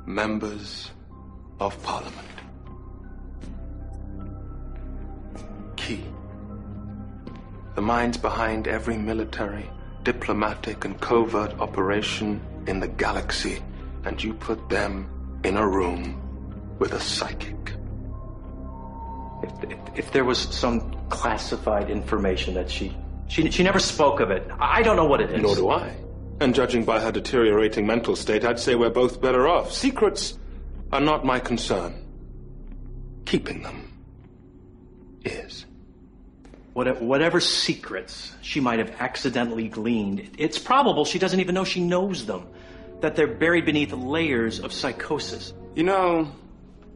members 0.07 0.93
of 1.59 1.83
Parliament. 1.83 2.29
Key. 5.87 6.05
The 7.75 7.83
minds 7.83 8.17
behind 8.17 8.69
every 8.69 8.97
military, 8.97 9.69
diplomatic, 10.05 10.85
and 10.85 11.01
covert 11.01 11.59
operation 11.59 12.41
in 12.69 12.79
the 12.79 12.87
galaxy, 12.87 13.61
and 14.05 14.23
you 14.23 14.33
put 14.35 14.69
them 14.69 15.09
in 15.43 15.57
a 15.57 15.67
room 15.67 16.21
with 16.79 16.93
a 16.93 17.01
psychic. 17.01 17.57
If, 19.43 19.71
if, 19.71 19.79
if 19.97 20.13
there 20.13 20.25
was 20.25 20.39
some 20.39 20.95
classified 21.09 21.91
information 21.91 22.55
that 22.55 22.71
she, 22.71 22.97
she 23.27 23.51
she 23.51 23.65
never 23.65 23.81
spoke 23.81 24.21
of 24.21 24.31
it, 24.31 24.49
I 24.61 24.83
don't 24.83 24.95
know 24.95 25.07
what 25.07 25.21
it 25.21 25.33
is. 25.33 25.43
Nor 25.43 25.57
do 25.57 25.71
I. 25.71 25.97
And 26.41 26.55
judging 26.55 26.85
by 26.85 27.01
her 27.01 27.11
deteriorating 27.11 27.89
mental 27.89 28.15
state, 28.15 28.45
I'd 28.45 28.61
say 28.61 28.77
we're 28.77 28.91
both 28.91 29.21
better 29.21 29.49
off. 29.49 29.73
Secrets 29.73 30.39
are 30.93 31.01
not 31.01 31.25
my 31.25 31.41
concern. 31.41 31.93
Keeping 33.25 33.63
them 33.63 33.89
is. 35.25 35.67
What- 36.75 37.03
Whatever 37.03 37.41
secrets 37.41 38.33
she 38.41 38.61
might 38.61 38.79
have 38.79 38.93
accidentally 39.01 39.69
gleaned, 39.69 40.31
it's 40.39 40.59
probable 40.59 41.05
she 41.05 41.19
doesn't 41.19 41.41
even 41.41 41.55
know 41.55 41.65
she 41.65 41.81
knows 41.81 42.27
them. 42.27 42.47
That 43.01 43.17
they're 43.17 43.27
buried 43.27 43.67
beneath 43.67 43.93
layers 43.93 44.61
of 44.61 44.73
psychosis. 44.73 45.53
You 45.75 45.83
know, 45.83 46.29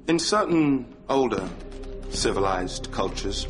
in 0.06 0.18
certain 0.18 0.86
older 1.08 1.48
civilized 2.10 2.90
cultures, 2.92 3.46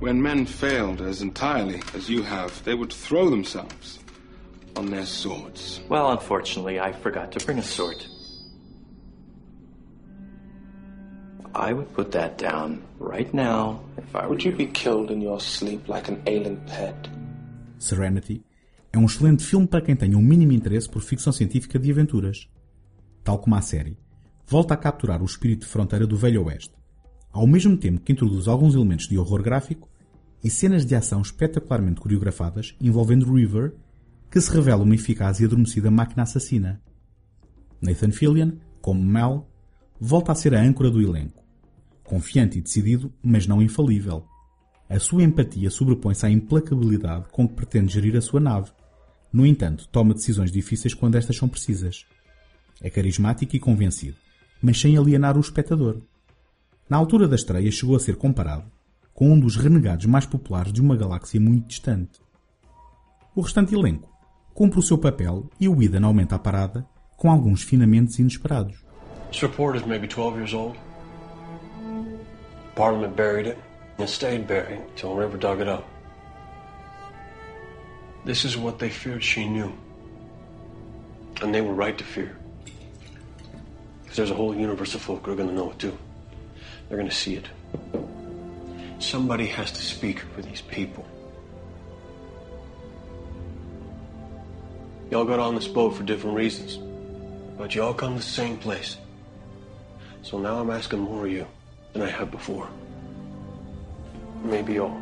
when 0.00 0.20
men 0.20 0.44
failed 0.44 1.00
as 1.00 1.22
entirely 1.22 1.82
as 1.94 2.10
you 2.10 2.22
have, 2.22 2.62
they 2.64 2.74
would 2.74 2.92
throw 2.92 3.30
themselves 3.30 3.98
on 4.76 4.90
their 4.90 5.06
swords. 5.06 5.80
Well, 5.88 6.10
unfortunately, 6.10 6.78
I 6.78 6.92
forgot 6.92 7.32
to 7.32 7.44
bring 7.46 7.58
a 7.58 7.62
sword. 7.62 8.04
I 11.54 11.72
would 11.72 11.94
put 11.94 12.12
that 12.12 12.36
down 12.36 12.82
right 12.98 13.32
now 13.32 13.80
if 13.93 13.93
I 13.93 13.93
were 13.93 13.93
Would 14.22 14.46
you 14.46 14.56
be 14.56 14.66
killed 14.66 15.12
in 15.12 15.22
your 15.22 15.40
sleep 15.40 15.88
like 15.88 16.08
an 16.08 16.22
ailing 16.26 16.60
pet? 16.66 16.94
Serenity 17.78 18.44
é 18.92 18.98
um 18.98 19.06
excelente 19.06 19.42
filme 19.42 19.66
para 19.66 19.80
quem 19.80 19.96
tenha 19.96 20.16
um 20.16 20.22
mínimo 20.22 20.52
interesse 20.52 20.88
por 20.88 21.02
ficção 21.02 21.32
científica 21.32 21.80
de 21.80 21.90
aventuras. 21.90 22.48
Tal 23.24 23.40
como 23.40 23.56
a 23.56 23.60
série, 23.60 23.98
volta 24.46 24.72
a 24.72 24.76
capturar 24.76 25.20
o 25.20 25.24
espírito 25.24 25.62
de 25.62 25.66
fronteira 25.66 26.06
do 26.06 26.16
Velho 26.16 26.44
Oeste, 26.44 26.72
ao 27.32 27.44
mesmo 27.44 27.76
tempo 27.76 28.00
que 28.00 28.12
introduz 28.12 28.46
alguns 28.46 28.76
elementos 28.76 29.08
de 29.08 29.18
horror 29.18 29.42
gráfico 29.42 29.90
e 30.44 30.48
cenas 30.48 30.86
de 30.86 30.94
ação 30.94 31.20
espetacularmente 31.20 32.00
coreografadas 32.00 32.76
envolvendo 32.80 33.34
River, 33.34 33.74
que 34.30 34.40
se 34.40 34.50
revela 34.52 34.84
uma 34.84 34.94
eficaz 34.94 35.40
e 35.40 35.44
adormecida 35.44 35.90
máquina 35.90 36.22
assassina. 36.22 36.80
Nathan 37.82 38.12
Fillion, 38.12 38.52
como 38.80 39.02
Mel, 39.02 39.50
volta 40.00 40.30
a 40.30 40.34
ser 40.36 40.54
a 40.54 40.60
âncora 40.60 40.88
do 40.88 41.02
elenco. 41.02 41.43
Confiante 42.04 42.58
e 42.58 42.60
decidido, 42.60 43.12
mas 43.22 43.46
não 43.46 43.62
infalível. 43.62 44.24
A 44.88 44.98
sua 44.98 45.22
empatia 45.22 45.70
sobrepõe-se 45.70 46.26
à 46.26 46.30
implacabilidade 46.30 47.26
com 47.32 47.48
que 47.48 47.54
pretende 47.54 47.92
gerir 47.92 48.16
a 48.16 48.20
sua 48.20 48.38
nave. 48.38 48.70
No 49.32 49.46
entanto, 49.46 49.88
toma 49.88 50.14
decisões 50.14 50.52
difíceis 50.52 50.94
quando 50.94 51.16
estas 51.16 51.36
são 51.36 51.48
precisas. 51.48 52.06
É 52.80 52.90
carismático 52.90 53.56
e 53.56 53.60
convencido, 53.60 54.16
mas 54.62 54.78
sem 54.78 54.96
alienar 54.96 55.36
o 55.36 55.40
espectador. 55.40 56.02
Na 56.88 56.98
altura 56.98 57.26
da 57.26 57.34
estreia 57.34 57.70
chegou 57.72 57.96
a 57.96 58.00
ser 58.00 58.16
comparado 58.16 58.70
com 59.14 59.30
um 59.30 59.38
dos 59.38 59.56
renegados 59.56 60.06
mais 60.06 60.26
populares 60.26 60.72
de 60.72 60.82
uma 60.82 60.96
galáxia 60.96 61.40
muito 61.40 61.68
distante. 61.68 62.20
O 63.34 63.40
restante 63.40 63.74
elenco 63.74 64.12
cumpre 64.52 64.78
o 64.78 64.82
seu 64.82 64.98
papel 64.98 65.48
e 65.58 65.68
o 65.68 65.82
Eden 65.82 66.04
aumenta 66.04 66.34
a 66.34 66.38
parada 66.38 66.86
com 67.16 67.30
alguns 67.30 67.62
finamentos 67.62 68.18
inesperados. 68.18 68.84
Is 69.32 69.86
maybe 69.86 70.06
12 70.06 70.36
years 70.36 70.52
old. 70.52 70.78
Parliament 72.74 73.14
buried 73.14 73.46
it 73.46 73.58
and 73.98 74.08
stayed 74.08 74.48
buried 74.48 74.80
until 74.80 75.14
River 75.14 75.36
dug 75.36 75.60
it 75.60 75.68
up. 75.68 75.88
This 78.24 78.44
is 78.44 78.56
what 78.56 78.78
they 78.78 78.88
feared 78.88 79.22
she 79.22 79.48
knew. 79.48 79.72
And 81.42 81.54
they 81.54 81.60
were 81.60 81.74
right 81.74 81.96
to 81.96 82.04
fear. 82.04 82.36
Because 84.02 84.16
there's 84.16 84.30
a 84.30 84.34
whole 84.34 84.54
universe 84.54 84.94
of 84.94 85.02
folk 85.02 85.24
who 85.26 85.32
are 85.32 85.36
going 85.36 85.48
to 85.48 85.54
know 85.54 85.70
it 85.70 85.78
too. 85.78 85.96
They're 86.88 86.98
going 86.98 87.10
to 87.10 87.14
see 87.14 87.36
it. 87.36 87.48
Somebody 88.98 89.46
has 89.46 89.70
to 89.72 89.82
speak 89.82 90.20
for 90.20 90.42
these 90.42 90.62
people. 90.62 91.06
Y'all 95.10 95.24
got 95.24 95.38
on 95.38 95.54
this 95.54 95.68
boat 95.68 95.90
for 95.90 96.02
different 96.02 96.36
reasons, 96.36 96.78
but 97.56 97.74
y'all 97.74 97.94
come 97.94 98.14
to 98.14 98.20
the 98.20 98.22
same 98.22 98.56
place. 98.56 98.96
So 100.22 100.38
now 100.38 100.58
I'm 100.58 100.70
asking 100.70 101.00
more 101.00 101.26
of 101.26 101.32
you 101.32 101.46
than 101.94 102.02
I 102.02 102.10
have 102.10 102.30
before. 102.30 102.68
Maybe 104.42 104.78
all. 104.78 105.00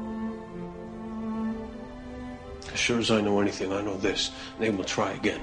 As 2.73 2.79
sure 2.79 3.01
as 3.01 3.11
I 3.11 3.21
know 3.21 3.41
anything, 3.41 3.73
I 3.73 3.81
know 3.81 3.97
this. 3.97 4.31
They 4.61 4.71
will 4.71 4.85
try 4.85 5.13
again. 5.13 5.41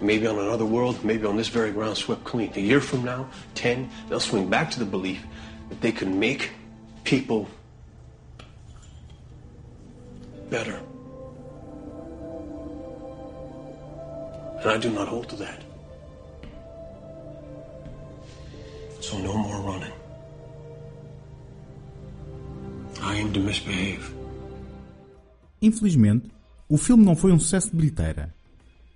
Maybe 0.00 0.26
on 0.26 0.38
another 0.38 0.64
world, 0.64 1.04
maybe 1.04 1.26
on 1.26 1.36
this 1.36 1.48
very 1.48 1.72
ground 1.72 1.96
swept 1.96 2.24
clean. 2.24 2.52
A 2.54 2.60
year 2.60 2.80
from 2.80 3.04
now, 3.04 3.28
ten, 3.54 3.90
they'll 4.08 4.20
swing 4.20 4.48
back 4.48 4.70
to 4.72 4.78
the 4.78 4.84
belief 4.84 5.22
that 5.68 5.80
they 5.80 5.92
can 5.92 6.18
make 6.18 6.50
people 7.04 7.48
better. 10.48 10.80
And 14.60 14.70
I 14.70 14.78
do 14.78 14.90
not 14.90 15.08
hold 15.08 15.28
to 15.30 15.36
that. 15.36 15.65
So 19.06 19.18
no 19.18 19.38
more 19.38 19.60
running. 19.62 19.92
I 23.00 23.32
to 23.32 23.40
misbehave. 23.40 24.02
Infelizmente, 25.62 26.28
o 26.68 26.76
filme 26.76 27.04
não 27.04 27.14
foi 27.14 27.30
um 27.30 27.38
sucesso 27.38 27.70
de 27.70 27.76
bilheteira. 27.76 28.34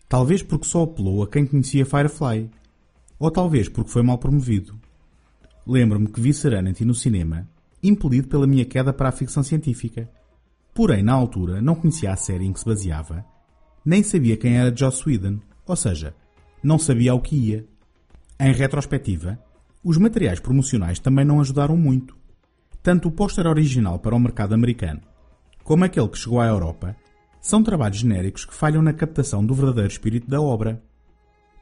Talvez 0.08 0.42
porque 0.42 0.66
só 0.66 0.82
apelou 0.82 1.22
a 1.22 1.28
quem 1.28 1.46
conhecia 1.46 1.86
Firefly. 1.86 2.50
Ou 3.20 3.30
talvez 3.30 3.68
porque 3.68 3.92
foi 3.92 4.02
mal 4.02 4.18
promovido. 4.18 4.74
Lembro-me 5.64 6.08
que 6.08 6.20
vi 6.20 6.34
Serenity 6.34 6.84
no 6.84 6.94
cinema 6.94 7.48
impelido 7.80 8.26
pela 8.26 8.48
minha 8.48 8.64
queda 8.64 8.92
para 8.92 9.10
a 9.10 9.12
ficção 9.12 9.44
científica. 9.44 10.10
Porém, 10.74 11.04
na 11.04 11.12
altura, 11.12 11.62
não 11.62 11.76
conhecia 11.76 12.12
a 12.12 12.16
série 12.16 12.46
em 12.46 12.52
que 12.52 12.58
se 12.58 12.66
baseava, 12.66 13.24
nem 13.84 14.02
sabia 14.02 14.36
quem 14.36 14.58
era 14.58 14.76
Joss 14.76 15.08
Whedon, 15.08 15.38
ou 15.64 15.76
seja, 15.76 16.16
não 16.64 16.80
sabia 16.80 17.12
ao 17.12 17.20
que 17.20 17.36
ia. 17.36 17.64
Em 18.40 18.52
retrospectiva, 18.52 19.38
os 19.82 19.96
materiais 19.96 20.40
promocionais 20.40 20.98
também 20.98 21.24
não 21.24 21.40
ajudaram 21.40 21.76
muito. 21.76 22.16
Tanto 22.82 23.08
o 23.08 23.12
póster 23.12 23.46
original 23.46 23.98
para 23.98 24.14
o 24.14 24.20
mercado 24.20 24.54
americano, 24.54 25.00
como 25.62 25.84
aquele 25.84 26.08
que 26.08 26.18
chegou 26.18 26.40
à 26.40 26.46
Europa, 26.46 26.96
são 27.40 27.62
trabalhos 27.62 27.98
genéricos 27.98 28.44
que 28.44 28.54
falham 28.54 28.82
na 28.82 28.92
captação 28.92 29.44
do 29.44 29.54
verdadeiro 29.54 29.90
espírito 29.90 30.28
da 30.28 30.40
obra. 30.40 30.82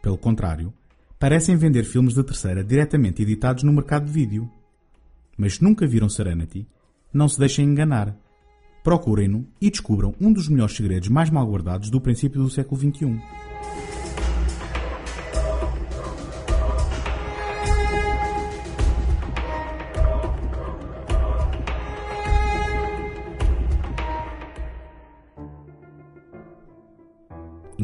Pelo 0.03 0.19
contrário, 0.19 0.73
parecem 1.19 1.57
vender 1.57 1.85
filmes 1.85 2.15
de 2.15 2.23
terceira 2.23 2.65
diretamente 2.65 3.23
editados 3.23 3.63
no 3.63 3.73
mercado 3.73 4.07
de 4.07 4.13
vídeo. 4.13 4.51
Mas 5.37 5.55
se 5.55 5.63
nunca 5.63 5.87
viram 5.87 6.09
Serenity, 6.09 6.67
não 7.13 7.29
se 7.29 7.39
deixem 7.39 7.65
enganar. 7.65 8.17
Procurem-no 8.83 9.47
e 9.61 9.71
descubram 9.71 10.15
um 10.21 10.33
dos 10.33 10.49
melhores 10.49 10.75
segredos 10.75 11.09
mais 11.09 11.31
mal 11.31 11.49
guardados 11.49 11.91
do 11.91 12.01
princípio 12.01 12.43
do 12.43 12.51
século 12.51 12.81
XXI. 12.81 13.21